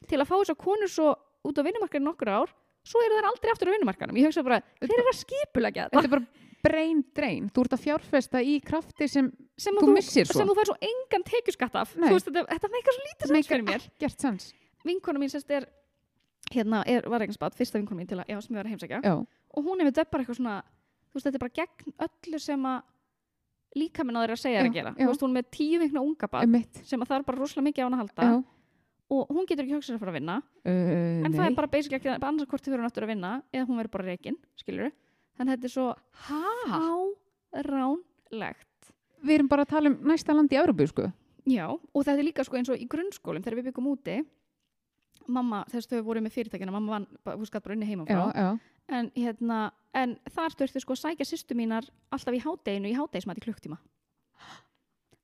[0.07, 1.15] til að fá þess að konur svo
[1.49, 2.53] út á vinnumarkaðin nokkur ár
[2.88, 6.05] svo eru þær aldrei aftur á vinnumarkaðinum ég hugsa bara, hver er að skipulegja þetta
[6.05, 7.47] er bara brain drain.
[7.55, 10.38] Þú ert að fjárfesta í krafti sem sem þú missir svo.
[10.41, 13.65] sem þú fær svo engan tekjuskatt af veist, þetta, þetta meikar svo lítið sens fyrir
[13.68, 14.51] mér Gert sens.
[14.86, 15.65] vinkona mín sérst er
[16.53, 18.76] hérna, er, var eitthvað spátt, fyrsta vinkona mín til að, já, sem ég var að
[18.76, 19.15] heimsækja Já.
[19.57, 22.68] og hún hefur döpp bara eitthvað svona þú veist, þetta er bara gegn öllu sem
[22.70, 22.78] að
[23.78, 25.01] líkaminn á þeirra að segja þér að gera já.
[25.01, 26.55] þú veist, hún er með tíu vikna unga barn
[26.88, 28.38] sem að það er bara rosalega mikið á hann að halda Já.
[29.18, 30.38] og hún getur ekki hugsað sér að fara að vinna
[30.68, 31.36] Uh, en nei.
[31.38, 33.93] það er bara basically ekki, annars hvort þau verður náttúrulega að vinna eða hún verður
[33.93, 34.89] bara reikin, skilur
[35.38, 35.88] þannig að þetta er svo
[36.28, 36.42] Hæ?
[37.58, 38.66] áránlegt
[39.28, 41.08] Við erum bara að tala um næsta land í Európu, sko.
[41.50, 44.18] já, og þetta er líka sko eins og í grunnskólum þegar við byggum úti
[45.28, 47.02] mamma, þess að þau voru með fyrirtækina mamma
[47.34, 48.60] hún skatt bara unni heima Já, frá já.
[48.96, 49.58] en, hérna,
[49.98, 53.80] en þar þurftu sko að sækja sýstu mínar alltaf í hádeginu í hádegismat í klukktíma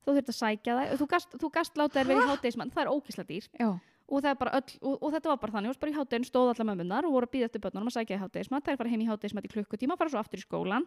[0.04, 2.84] þú þurftu að sækja það þú gast, þú gast láta þær verið í hádegismat það
[2.84, 3.70] er ókísla dýr Já.
[4.14, 7.16] Og, öll, og, og þetta var bara þannig, bara í hádeginu stóð allar mömmunar og
[7.18, 9.54] voru að býða eftir börnunum að sækja í hádegismat þær fara heim í hádegismat í
[9.56, 10.86] klukkutíma, fara svo aftur í skólan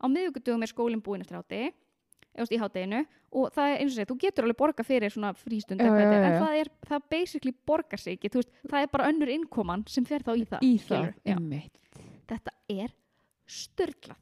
[0.00, 1.72] á miðvikudugum er skólinn búinn eftir
[2.32, 3.02] veist, í hádeginu
[3.32, 6.00] og það er eins og segja, þú getur alveg borga fyrir svona frístund Já, já,
[6.00, 9.84] já, en það er, það basically borgar sig ekki, veist, það er bara önnur innkoman
[9.92, 11.08] sem fer þá í það, Í það.
[11.28, 11.78] Einmitt.
[12.32, 12.94] þetta er
[13.52, 14.20] störglað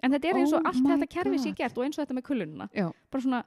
[0.00, 1.58] en þetta er eins og Oh allt my þetta kerfi sé God.
[1.60, 2.68] gert og eins og þetta með kulununa
[3.12, 3.42] bara svona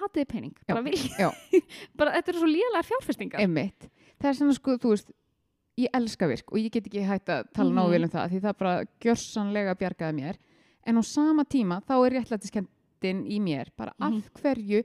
[0.00, 1.32] hatiði pening Já, bara,
[1.98, 3.88] bara þetta eru svo lélega fjárfestingar Einmitt.
[4.20, 5.12] Það er svona, sko, þú veist,
[5.78, 7.76] ég elska virk og ég get ekki hægt að tala Mhm.
[7.78, 10.36] nógu vel um það því það bara gjörsanlega bjargaði mér.
[10.86, 14.16] En á sama tíma þá er réttlætiskendin í mér bara Mhm.
[14.18, 14.82] af hverju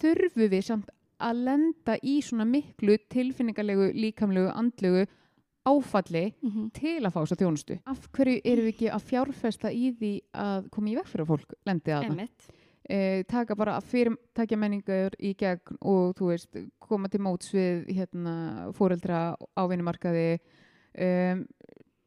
[0.00, 0.90] þurfum við samt
[1.20, 5.06] að lenda í svona miklu tilfinningarlegu, líkamlegu, andlegu
[5.66, 6.72] áfalli mm -hmm.
[6.72, 7.78] til að fá þess að þjónustu.
[7.86, 11.54] Af hverju erum við ekki að fjárfesta í því að koma í veg fyrir fólk
[11.66, 12.16] lendi að það?
[12.88, 18.70] Eh, taka bara fyrirtækja menningar í gegn og þú veist, koma til móts við hérna,
[18.78, 20.38] fóreldra á vinnumarkaði
[21.02, 21.40] um,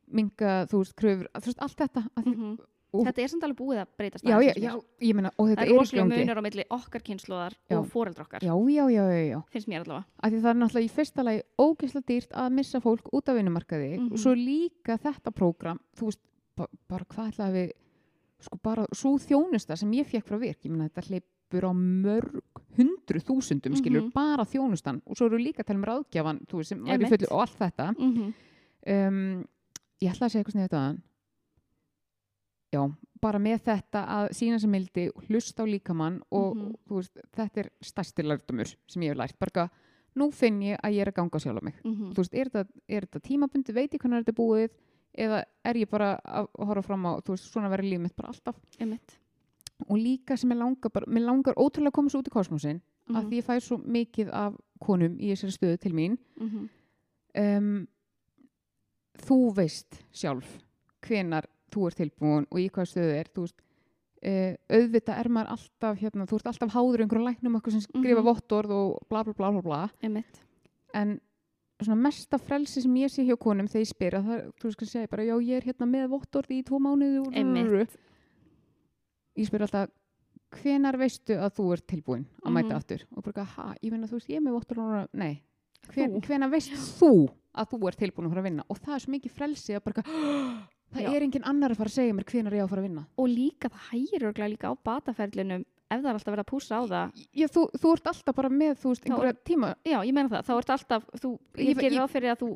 [0.10, 2.04] minga, þú veist, kröfur, þú veist, allt þetta.
[2.24, 2.58] Mm -hmm.
[2.92, 5.62] Og- þetta er samt alveg búið að breytast Já, já, já, ég meina, og þetta
[5.62, 6.18] það er er í gangi.
[6.26, 9.42] munur á milli okkar kynnslóðar og fóreldra okkar Já, já, já, já, já.
[9.52, 12.80] finnst mér allavega Af því það er náttúrulega í fyrsta lagi ógeðslega dýrt að missa
[12.80, 14.12] fólk út af vinnumarkaði Mhm.
[14.12, 16.20] og svo líka þetta prógram, þú veist,
[16.58, 17.72] ba bara hvað ætlaði við,
[18.40, 22.42] sko bara svo þjónusta sem ég fekk frá virk, ég meina þetta hleypur á mörg
[22.78, 24.12] hundru þúsundum, skilur, Mhm.
[24.14, 27.10] bara þjónustan og svo eru líka að tala um ráðgjafan, þú sem væri Einmitt.
[27.10, 27.96] fullur og allt þetta.
[27.98, 28.34] mm -hmm.
[28.88, 29.46] Um,
[30.02, 31.02] ég ætlaði að segja eitthvað sniðið þetta
[32.72, 32.84] Já,
[33.22, 36.74] bara með þetta að sína sem mildi, hlusta á líkamann og Mhm.
[36.88, 39.70] þú veist, þetta er stærsti lærdumur sem ég hef lært, bara
[40.16, 42.46] nú finn ég að ég er að ganga sjálf á mig Mm þú veist, er
[42.46, 44.70] þetta, er þetta tímabundi, veit ég hvernig þetta er búið
[45.18, 48.30] eða er ég bara að horfa fram á, þú veist, svona verið líf mitt bara
[48.30, 49.18] alltaf Einmitt.
[49.88, 52.82] og líka sem ég langar bara, mér langar ótrúlega að koma svo út í kosmosin
[53.10, 53.16] Mhm.
[53.18, 56.70] að því ég fæ svo mikið af konum í þessari stöðu til mín Mhm.
[57.36, 57.88] um,
[59.18, 60.60] þú veist sjálf
[61.06, 63.62] hvenar þú ert tilbúin og í hvað stöðu er þú veist
[64.26, 68.22] uh, auðvitað er maður alltaf hérna, þú ert alltaf háður einhverjum læknum okkur sem skrifa
[68.22, 68.28] Mhm.
[68.30, 69.90] vottorð og bla bla bla bla bla
[70.94, 71.20] en
[71.88, 75.08] mesta frelsi sem ég sé hjá konum þegar ég spyr að það, þú skal segja
[75.10, 77.98] bara já ég er hérna með vottorð í tvo mánuði og Einmitt.
[79.38, 79.90] ég spyr alltaf
[80.60, 82.76] hvenar veistu að þú ert tilbúin að mæta Mhm.
[82.78, 83.04] aftur?
[83.16, 85.42] Og bara ha, ég meina þú veist ég er með vottorð og nei,
[85.94, 88.64] hven, hvenar veist þú að þú ert tilbúin að fara að vinna?
[88.70, 90.02] Og það er svo mikið frelsi að bara
[90.94, 91.14] það Já.
[91.16, 93.06] er engin annar að fara að segja mér hvenar ég á að fara að vinna.
[93.18, 96.80] Og líka það hægir örglega líka á bataferlinum ef það er alltaf verið að púsa
[96.80, 100.14] á það já, þú, þú ert alltaf bara með þú veist einhverja tíma já, ég
[100.14, 102.50] meina það, þá ert alltaf þú, Ég- ég gerir ég- ráð fyrir að þú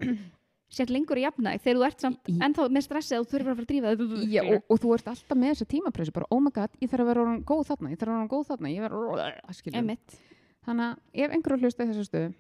[0.74, 3.58] sért lengur í jafnæg þegar þú ert samt ennþá með stressið og þú þurfir að
[3.58, 6.40] fara að drífa þig Já, og, og þú ert alltaf með þessa tímapressu bara, oh
[6.42, 8.48] my god, ég þarf að vera orðin góð þarna ég þarf að vera orðin góð
[8.50, 9.78] þarna, ég verð skilur.
[9.78, 10.16] Einmitt.
[10.66, 12.34] þannig að ef einhver að hlusta í þessu stöðu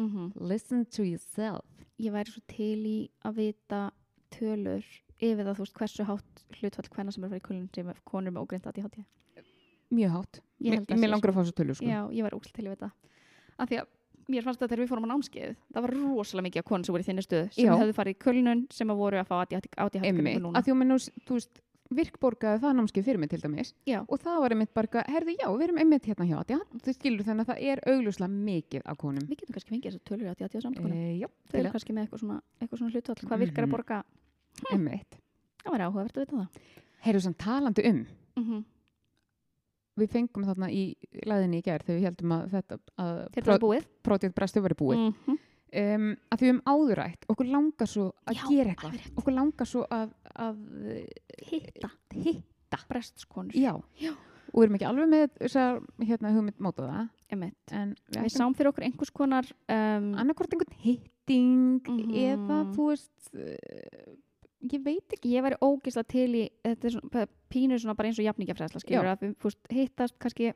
[0.00, 0.32] Mhm.
[0.48, 1.64] listen to yourself
[2.00, 3.80] ég væri svo til í að vita
[4.30, 4.84] tölur
[5.20, 7.88] yfir það þú veist hversu hátt hlutfall hvenna sem er að fara í kulun sem
[7.90, 9.44] er konur með ógrind ADHD mjög hátt, Ég
[10.76, 11.86] held að mér langar að fá þessu tölu sko.
[11.86, 12.90] já, ég var ógrind til í vita.
[13.58, 13.86] Af því að
[14.30, 16.94] mér fannst að þegar við fórum á námskeið það var rosalega mikið af konur sem
[16.94, 17.72] voru í þinni stöð sem Já.
[17.80, 21.60] hefðu farið í kulnun sem að voru að fá að að þú veist
[21.90, 23.98] virkborgaði það námskeið fyrir mig til dæmis Já.
[24.06, 27.26] og það var einmitt bara, herðu já, við erum einmitt hérna hjá já, þú skilur
[27.26, 29.24] þannig að það er augljóslega mikið af konum.
[29.26, 31.74] Við getum kannski fengið þessar tölur í ADHD á samkona e, já, þau eru að,
[31.74, 33.74] kannski með eitthvað svona, eitthvað svona hlutfall hvað virkar að Mhm.
[33.74, 33.98] borga.
[34.70, 35.18] Einmitt.
[35.64, 36.62] Það var áhugavert að vita það.
[37.08, 38.06] Heyrðu samt talandi um
[38.38, 38.64] mm
[40.00, 40.82] við fengum þarna í
[41.26, 43.86] læðinni í gær þegar við heldum að þetta að þetta er búið.
[44.08, 44.98] Project Brestu væri búið.
[44.98, 45.38] Mm -hmm.
[45.82, 49.12] um, að því við um áðurætt okkur langar svo að Já, gera eitthvað.
[49.16, 50.56] okkur langar svo að, að
[51.50, 51.90] hitta.
[52.14, 52.78] hitta.
[53.54, 53.74] Já.
[54.52, 58.70] og við erum ekki alveg með þessar hérna hugmynd mótaða en við, við sáum fyrir
[58.72, 62.10] okkur einhvers konar um, annarkort einhvern hitting Mhm.
[62.14, 63.30] eða þú veist
[64.60, 68.18] ég veit ekki ég væri ógislega til í þetta er svona, pínu svona bara eins
[68.20, 69.14] og jafningjafræðsla skilur Já.
[69.16, 70.52] að við fúst, hittast kannski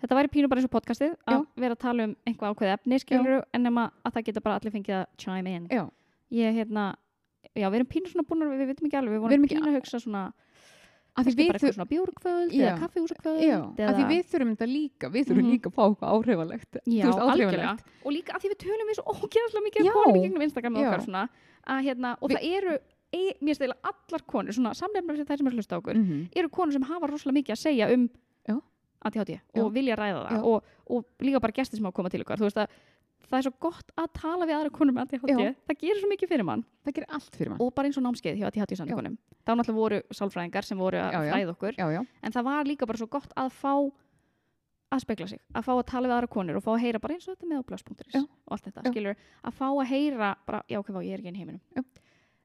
[0.00, 1.46] þetta væri pínu bara eins og podcastið að Já.
[1.64, 4.72] vera að tala um einhvað ákveð efni skilur en nema að það geta bara allir
[4.76, 5.86] fengið að chime in já,
[6.30, 6.94] ég hérna
[7.56, 9.76] já við erum pínu svona búin við, við vitum ekki alveg við vorum pínu að
[9.80, 10.24] hugsa svona
[11.18, 12.60] að því við bara þur- eitthvað svona bjórkvöld Já.
[12.68, 15.50] eða kaffihúsakvöld Já, eða, að því við þurfum þetta líka, við þurfum Mhm.
[15.56, 17.72] líka að fá eitthvað áhrifalegt já, algjörlega
[18.04, 19.90] og líka að því við tölum við svo ógeðslega mikið Já.
[19.90, 20.86] af konum í gegnum Instagram Já.
[20.86, 21.24] okkar svona
[21.66, 22.78] að hérna og Vi- það eru
[23.42, 26.28] mér stila allar konur svona samlefnar sem þær sem er að hlusta á okkur Mhm.
[26.36, 28.08] eru konur sem hafa rosalega mikið að segja um.
[29.00, 32.36] ADHD og vilja ræða það og, og líka bara gestir sem hafa komað til okkar.
[32.36, 32.68] Þú veist að
[33.30, 36.28] það er svo gott að tala við aðra konur með ADHD það gerir svo mikið
[36.28, 36.64] fyrir mann.
[36.84, 37.60] Það gerir allt fyrir mann.
[37.64, 41.16] Og bara eins og námskeið hjá ADHD samtökunum þá náttúrulega voru sálfræðingar sem voru að
[41.32, 41.72] fræða okkur.
[41.80, 43.72] Já, já, en það var líka bara svo gott að fá
[44.90, 47.14] að spekla sig, að fá að tala við aðra konur og fá að heyra bara
[47.14, 47.64] eins og þetta með á
[48.10, 48.20] Já.
[48.20, 51.30] og allt þetta, skilur, að fá að heyra bara, já, ok, vá, ég er ekki
[51.30, 51.60] einn í heiminum.
[51.72, 51.82] Já.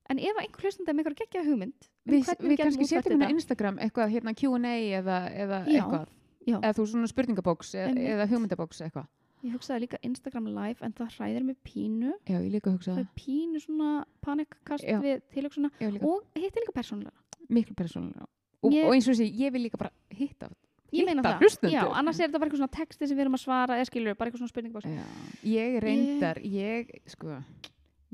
[0.10, 3.30] En ef einhver hlustandi er með eitthvað geggja hugmynd um við, við kannski setjum hérna.
[3.36, 5.82] Instagram eitthvað hérna Q&A eða, eða Já.
[5.82, 6.08] eitthvað
[6.46, 6.58] Já.
[6.62, 8.10] eða þú svona spurningabóks eða, Einmitt.
[8.16, 9.08] eða hugmyndabóks eitthvað
[9.46, 12.14] Ég hugsaði líka Instagram live en það hræðir mig pínu.
[12.26, 13.90] já, ég líka hugsa Það er pínu svona
[14.26, 15.70] panikkast við tilöksuna
[16.02, 17.14] og hitti líka persónulega.
[17.50, 18.26] miklu persónulega
[18.64, 20.50] og, Ég- og eins og þessi, ég vil líka bara hitta
[20.94, 21.68] Ég meina Hitta.
[21.68, 24.16] Já, annars er þetta bara eitthvað svona texti sem við erum að svara eða skilur
[24.16, 24.86] bara eitthvað svona spurningabóks.
[24.86, 25.04] já.
[25.44, 27.44] ég reyndar, ég sko,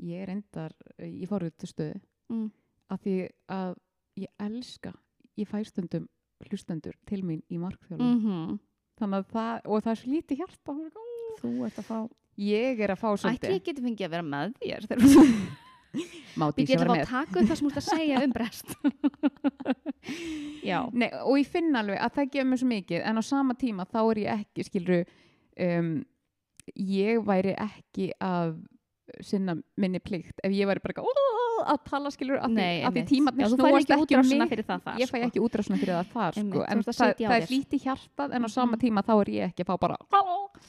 [0.02, 2.00] ég reyndar ég fór út til stöðu
[2.32, 2.48] Mm.
[2.88, 3.74] af því að
[4.16, 4.92] ég elska
[5.36, 6.06] ég fæ stundum
[6.46, 8.60] hlustendur til mín í markþjálfum Mm
[9.02, 10.76] þannig að það, og það er svo lítið hjarta
[11.40, 11.98] Þú ert að fá...
[12.38, 13.54] ég er að fá svolítið.
[13.56, 14.82] Ég geti fengið að vera með þér
[15.92, 18.70] Við getum að taka upp það sem þú ert að segja um brest.
[21.02, 23.84] Nei, og ég finn alveg að það gefur mér svo mikið en á sama tíma
[23.90, 25.00] þá er ég ekki skilru
[25.66, 25.90] um,
[26.80, 28.54] ég væri ekki að
[29.20, 31.12] sinna minni plikt ef ég væri bara "Ó",
[31.62, 34.98] að tala skilur að því, því fær snúast ekki um mig það þar.
[34.98, 35.26] ég fæ sko.
[35.28, 36.64] ekki útrásuna fyrir það þar sko.
[36.68, 38.80] en það, það er í hjartað en á sama Mhm.
[38.80, 39.96] tíma þá er ég ekki að fá bara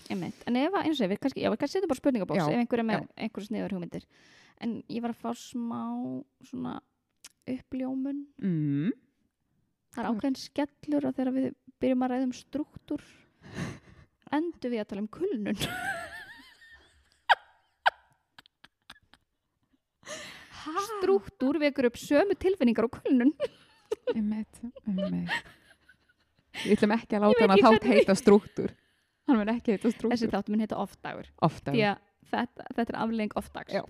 [0.10, 0.44] Einmitt.
[0.48, 2.84] En ef að, eins og við kannski, já, kannski setja bara spurningabóks ef einhver er
[2.84, 4.04] með einhverju sniður hugmyndir.
[4.60, 6.80] En ég var að fá smá svona
[7.48, 8.26] uppljómun.
[8.41, 8.91] mm,
[9.94, 13.02] Það er ákveðin skellur að þegar við byrjum að ræða um struktúr
[14.32, 15.58] endur við að tala um kulnun.
[20.89, 23.34] Struktúr vekur upp sömu tilfinningar og kulnun.
[24.16, 25.51] einmitt, einmitt.
[26.64, 28.74] við ætlum ekki að láta hann að þátt heita struktúr
[29.28, 31.30] hann verður ekki heita Þessi struktúr þáttu mun heita off-dagur.
[31.45, 32.01] ofta Því að
[32.34, 33.72] þetta, þetta er aflegging off-dags.
[33.74, 33.84] Já.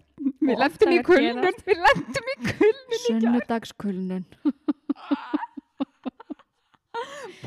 [0.43, 4.25] við og lendum í kulnun við lendum í kulnun Sunnudagskulnun.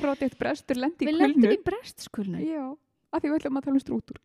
[0.00, 2.42] Project Brestur lendi í Við kulnun lendum í brestskulnun.
[2.44, 2.64] Já,
[3.12, 4.18] af því við ætlum að tala um strútur.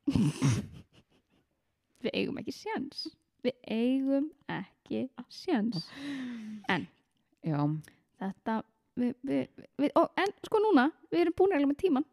[2.01, 2.97] Við eigum ekki séns.
[3.45, 5.87] Við eigum ekki sjans
[7.47, 7.59] já,
[8.21, 8.57] þetta
[8.99, 9.47] við, við,
[9.81, 12.05] við, ó, en sko núna, við erum búin með tíman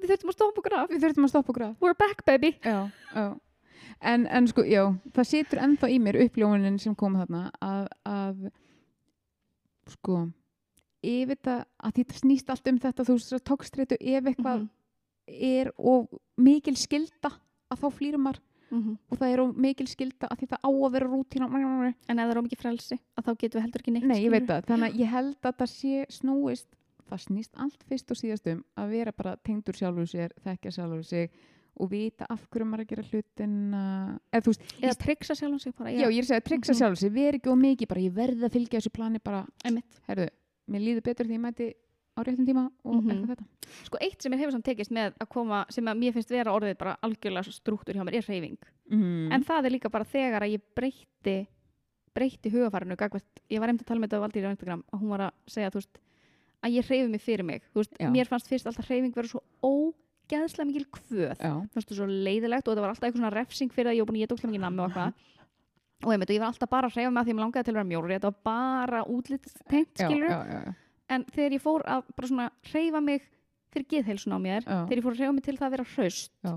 [0.00, 0.88] við þurfum að stoppa okkur af.
[0.92, 1.76] Við þurfum að stoppa okkur af.
[1.80, 2.52] We're back baby.
[2.64, 3.26] Já, já.
[4.04, 4.82] En, en sko, já,
[5.16, 8.42] það situr ennþá í mér uppljómunin sem kom þarna að, að
[9.94, 10.18] sko
[11.06, 11.54] ef þetta,
[11.86, 14.68] að þetta snýst allt um þetta þú veist, tókstreitu, ef eitthvað Mhm,
[15.26, 17.32] er og mikil skilda
[17.72, 18.96] að þá flýrum maður mhm.
[19.10, 22.30] og það er of mikil skilda að þetta á að vera rútína en ef það
[22.30, 24.88] er ómikið frelsi að þá getum við heldur ekki neitt Nei, ég veit það, þannig
[24.88, 26.68] að ég held að það sé snúist,
[27.06, 31.04] það snýst allt fyrst og síðast um að vera bara tengdur sjálfur sér, þekkja sjálfur
[31.06, 31.30] sig
[31.76, 35.74] og vita af hverju maður að gera hlutin eða þú veist, eða tryggsa sjálfum sig
[35.76, 36.78] bara já, ég er að segja tryggsa Mhm.
[36.80, 40.00] sjálfur sig, veri ekki of mikið bara ég verði að fylgja þessu plani bara, Einmitt.
[40.08, 40.28] herðu,
[40.72, 41.66] mér líður betur því ég mæti
[42.16, 43.10] á réttum tíma og Mhm.
[43.10, 43.44] eitthvað þetta.
[43.84, 46.52] Sko eitt sem mér hefur samt tekist með að koma sem að mér finnst vera
[46.52, 48.58] orðið bara algjörlega struktúr hjá mér er hreyfing.
[48.90, 49.32] Mm.
[49.32, 51.46] en það er líka bara þegar að ég breytti
[52.14, 55.08] breytti hugafarinu ég var einmitt að tala með þetta á Valdíri á Instagram og hún
[55.10, 55.98] var að segja veist,
[56.64, 57.62] að ég hreyfi mig fyrir mig.
[57.74, 61.36] Veist, mér fannst fyrst alltaf hreyfing vera svo ógeðslega mikil kvöð.
[61.74, 64.08] Fannst þú svo leiðilegt og þetta var alltaf eitthvað svona refsing fyrir að ég var
[64.10, 65.12] búin að geta ókslega mikið nammi og eitthvað.
[66.04, 67.64] Og einmitt, og ég var alltaf bara að hreyfa mig að því að mér langaði
[67.64, 70.74] til að vera mjóri þetta var bara útlitstengt skilur já, já, já.
[71.08, 73.22] En þegar ég fór að bara svona hreyfa mig
[73.72, 74.86] fyrir geðheilsun á mér Já.
[74.88, 76.54] þegar ég fór að hreyfa mig til það að vera hraust Já.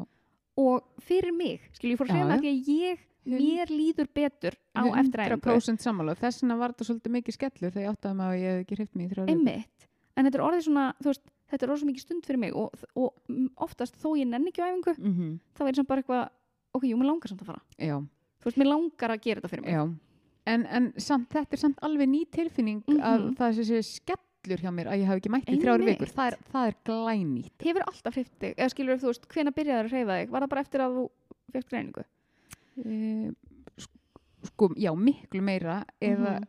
[0.57, 4.07] og fyrir mig, skil ég fór að Já, mig að því að ég mér líður
[4.15, 8.15] betur á eftiræfingu 100% sammála, þess vegna var þetta svolítið mikið skellu þegar ég áttaði
[8.15, 9.29] mig að ég hef ekki hreift mig í vikur.
[9.29, 9.87] einmitt,
[10.17, 12.55] en þetta er orðið svona þú veist, þetta er orðið svo mikið stund fyrir mig
[12.55, 15.39] og, og mm, oftast þó ég nenni ekki á æfingu Mhm.
[15.53, 16.29] þá er það bara eitthvað,
[16.73, 19.49] ok, jú, mér langar samt að fara Já, þú veist, mér langar að gera þetta
[19.53, 19.83] fyrir mig Já,
[20.47, 23.35] en, en samt, þetta er samt alveg ný tilfinning að Mhm.
[23.37, 25.99] það sé skellur hjá mér að ég hafi ekki mætt í þrjár Einmitt.
[25.99, 26.11] vikur.
[26.15, 27.65] Það er, það er glænýtt.
[27.65, 30.49] hefur alltaf hreift þig, eða skilur þú veist hvena byrjaður að hreyfa þig, var það
[30.49, 31.09] bara eftir að þú
[31.53, 32.03] fekk greiningu
[32.79, 33.31] E,
[34.47, 36.47] sko, já, miklu meira eða Mhm.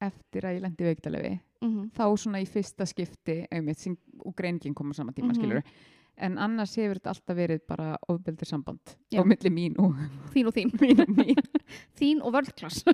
[0.00, 1.40] eftir að ég lendi veikdalefi.
[1.62, 1.90] mm -hmm.
[1.92, 5.34] Þá svona í fyrsta skipti einmitt, sem, og greiningin koma saman tíma, Mhm.
[5.36, 5.62] skilur.
[6.16, 8.80] En annars hefur þetta alltaf verið bara ofbeldir samband
[9.14, 9.94] á milli mín og
[10.34, 11.36] þín og þín, mín og mín.
[12.00, 12.82] þín og völdklass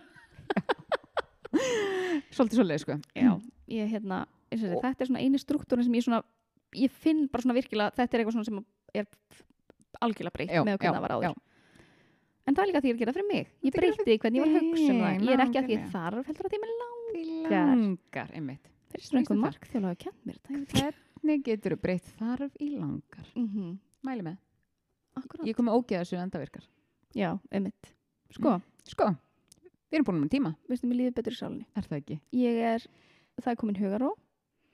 [2.34, 2.92] Svolítið svolítið, sko.
[3.14, 6.22] já, ég hérna ég Og- þetta er svona eini struktúrin sem ég svona
[6.74, 9.06] ég finn bara svona virkilega, þetta er eitthvað sem er
[10.00, 11.32] algjörlega breytt með hvernig það var áður já.
[12.46, 14.50] en það er líka því að gera það fyrir mig ég breytti hvernig ég var
[14.50, 16.74] að hugsa um það ég er ekki að því að þarf heldur að því mér
[16.82, 16.92] langar
[17.44, 18.68] Langar, einmitt.
[18.90, 19.44] þeir eru svona einhver það.
[19.44, 20.94] markþjóla að kenna mér ég.
[21.24, 23.26] Hvernig getur þú breytt þarf í langar?
[23.36, 24.36] Mhm, Mæli með.
[25.16, 25.46] akkurat.
[25.46, 26.64] Ég kom með ógeða þessu endavirkar.
[27.14, 27.92] já, einmitt
[28.34, 29.06] sko, Sko,
[29.90, 32.20] við erum búin um tíma, veistu, mér líður betur í sálinni er það ekki?
[32.34, 32.86] ég er,
[33.42, 34.12] það er komin hugaró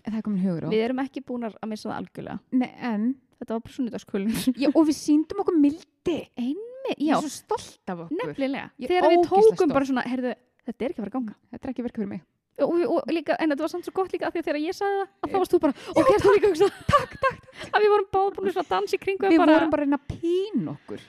[0.01, 0.69] Það er komin hugur á.
[0.73, 2.39] við erum ekki búin að missa það algjörlega.
[2.57, 3.03] Nei, en,
[3.39, 6.19] þetta var bara sunnudagskvölin já, og við síndum okkur mildi.
[6.41, 8.17] einmi, já, er svo stolt af okkur.
[8.23, 8.71] nefnilega.
[8.81, 9.75] Þegar við tókum stolt.
[9.77, 10.33] bara svona, heyrðu,
[10.65, 11.35] þetta er ekki að fara að ganga.
[11.53, 12.23] Þetta er ekki verka fyrir mig.
[12.61, 14.61] og, við- og líka, en þetta var samt svo gott líka af því að þegar
[14.65, 17.41] ég sagði það, að þá varst þú bara ok, þú líka hugsa, takk, takk
[17.77, 20.05] að við vorum báð búin að dansa í kringu Við bara, vorum bara að að
[20.17, 21.01] pín okkur.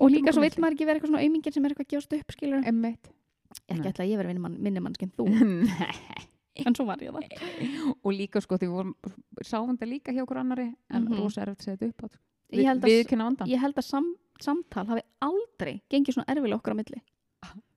[0.00, 2.12] og líka svo vill maður ekki vera eitthvað svona aumingin sem er eitthvað að gefast
[2.18, 3.08] upp, skilur Emmett.
[3.68, 5.24] ekki að ég verið minni, minni mannskinn þú
[6.66, 10.38] en svo var ég það og líka sko, því við sáum þetta líka hjá okkur
[10.42, 11.16] annari, en Mhm.
[11.22, 12.02] rosa erfitt þetta upp
[12.66, 13.48] held að- Við kynna vandan.
[13.48, 17.00] ég held að sam, samtal hafi aldrei gengið svona erfilega okkar á milli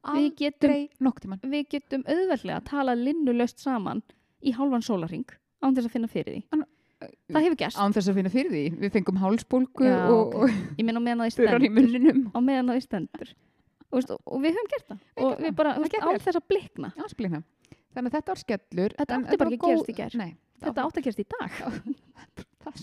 [0.05, 1.39] við getum, Aldrei nokk tíman.
[1.41, 4.03] við getum auðveldlega að tala linnulöst saman
[4.43, 5.25] í hálfan sólarring
[5.63, 6.65] án þess að finna fyrir því
[7.31, 8.79] það hefur gerst, Án þess að finna fyrir því.
[8.79, 10.35] Við fengum hálsbólgu Já, og, ok.
[10.35, 11.71] og ég meina á meðan það í stendur það
[13.91, 15.55] og, og, við höfum gert það og gerðum við það.
[15.55, 16.19] bara, Það þú veist, gekk á vel.
[16.25, 17.43] þess að blikna.
[17.95, 18.95] Þannig að þetta var skellur.
[18.99, 20.19] Þetta átti bara ekki að gerast í.
[20.19, 20.31] Nei.
[20.65, 21.51] þetta átt að gerast í dag
[22.65, 22.73] Það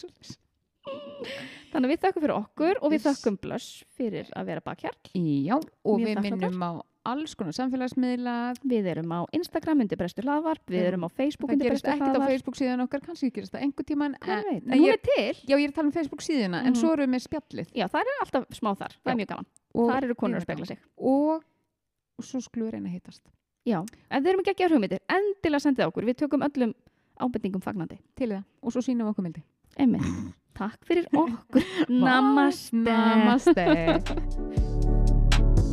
[1.72, 3.04] þannig að við þökkum fyrir okkur og við Yes.
[3.06, 6.70] þökkum blöss fyrir að vera bakkjarl Já, og Mjög við minnum á
[7.12, 8.34] alls konar samfélagsmiðla.
[8.66, 11.94] við erum á Instagram undir Brestur hlaðvarp við erum á Facebook Það undir gerist Brestur
[11.94, 14.14] ekkert á hlaðvarp Facebook síðan okkar, kannski gerist það einhver tíman.
[14.22, 16.22] hver veit, Nei, en hún ég, er til já, ég er að tala um Facebook
[16.22, 16.78] síðuna, en Mhm.
[16.82, 17.68] svo erum við með spjallið.
[17.74, 20.66] já, það er alltaf smá þar, það er mjög gaman þar eru konur að spegla
[20.66, 21.42] sig Og,
[22.18, 23.22] og svo reyna að hittast.
[23.68, 23.78] Já,
[24.10, 26.72] ef þið erum ekki að gera hugmyndir endilega sendið okkur, við tökum öllum
[27.22, 28.44] ábendingum fagnandi Til í það.
[28.62, 29.42] Og svo sýnum við okkur mildi.
[29.78, 30.06] Einmitt.
[30.52, 33.64] takk fyrir okkur namaste Namaste.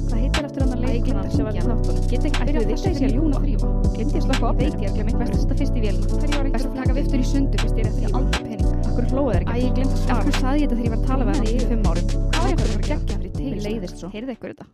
[0.08, 3.06] hvað heitir eftir hann að leikona sem var í þáttunum get ekki byrjað þetta sé
[3.10, 3.68] að ljúna þrýfa
[3.98, 6.08] glemt ég að slaka á veit ég að glemma eitthvað best að fyrst í vélina
[6.14, 9.06] hverju var eitthvað að taka viftur í sundur fyrst ég er eftir aldrei pening akkur
[9.12, 11.00] hlóðu þeir ekki Æ, ég glemt að svara akkur saði ég þetta þegar ég var
[11.00, 13.64] að tala við hann í fimm árum hvað var ég að fara að gegja tegis
[13.68, 14.66] leiðist svo heyrðu eitthvað þetta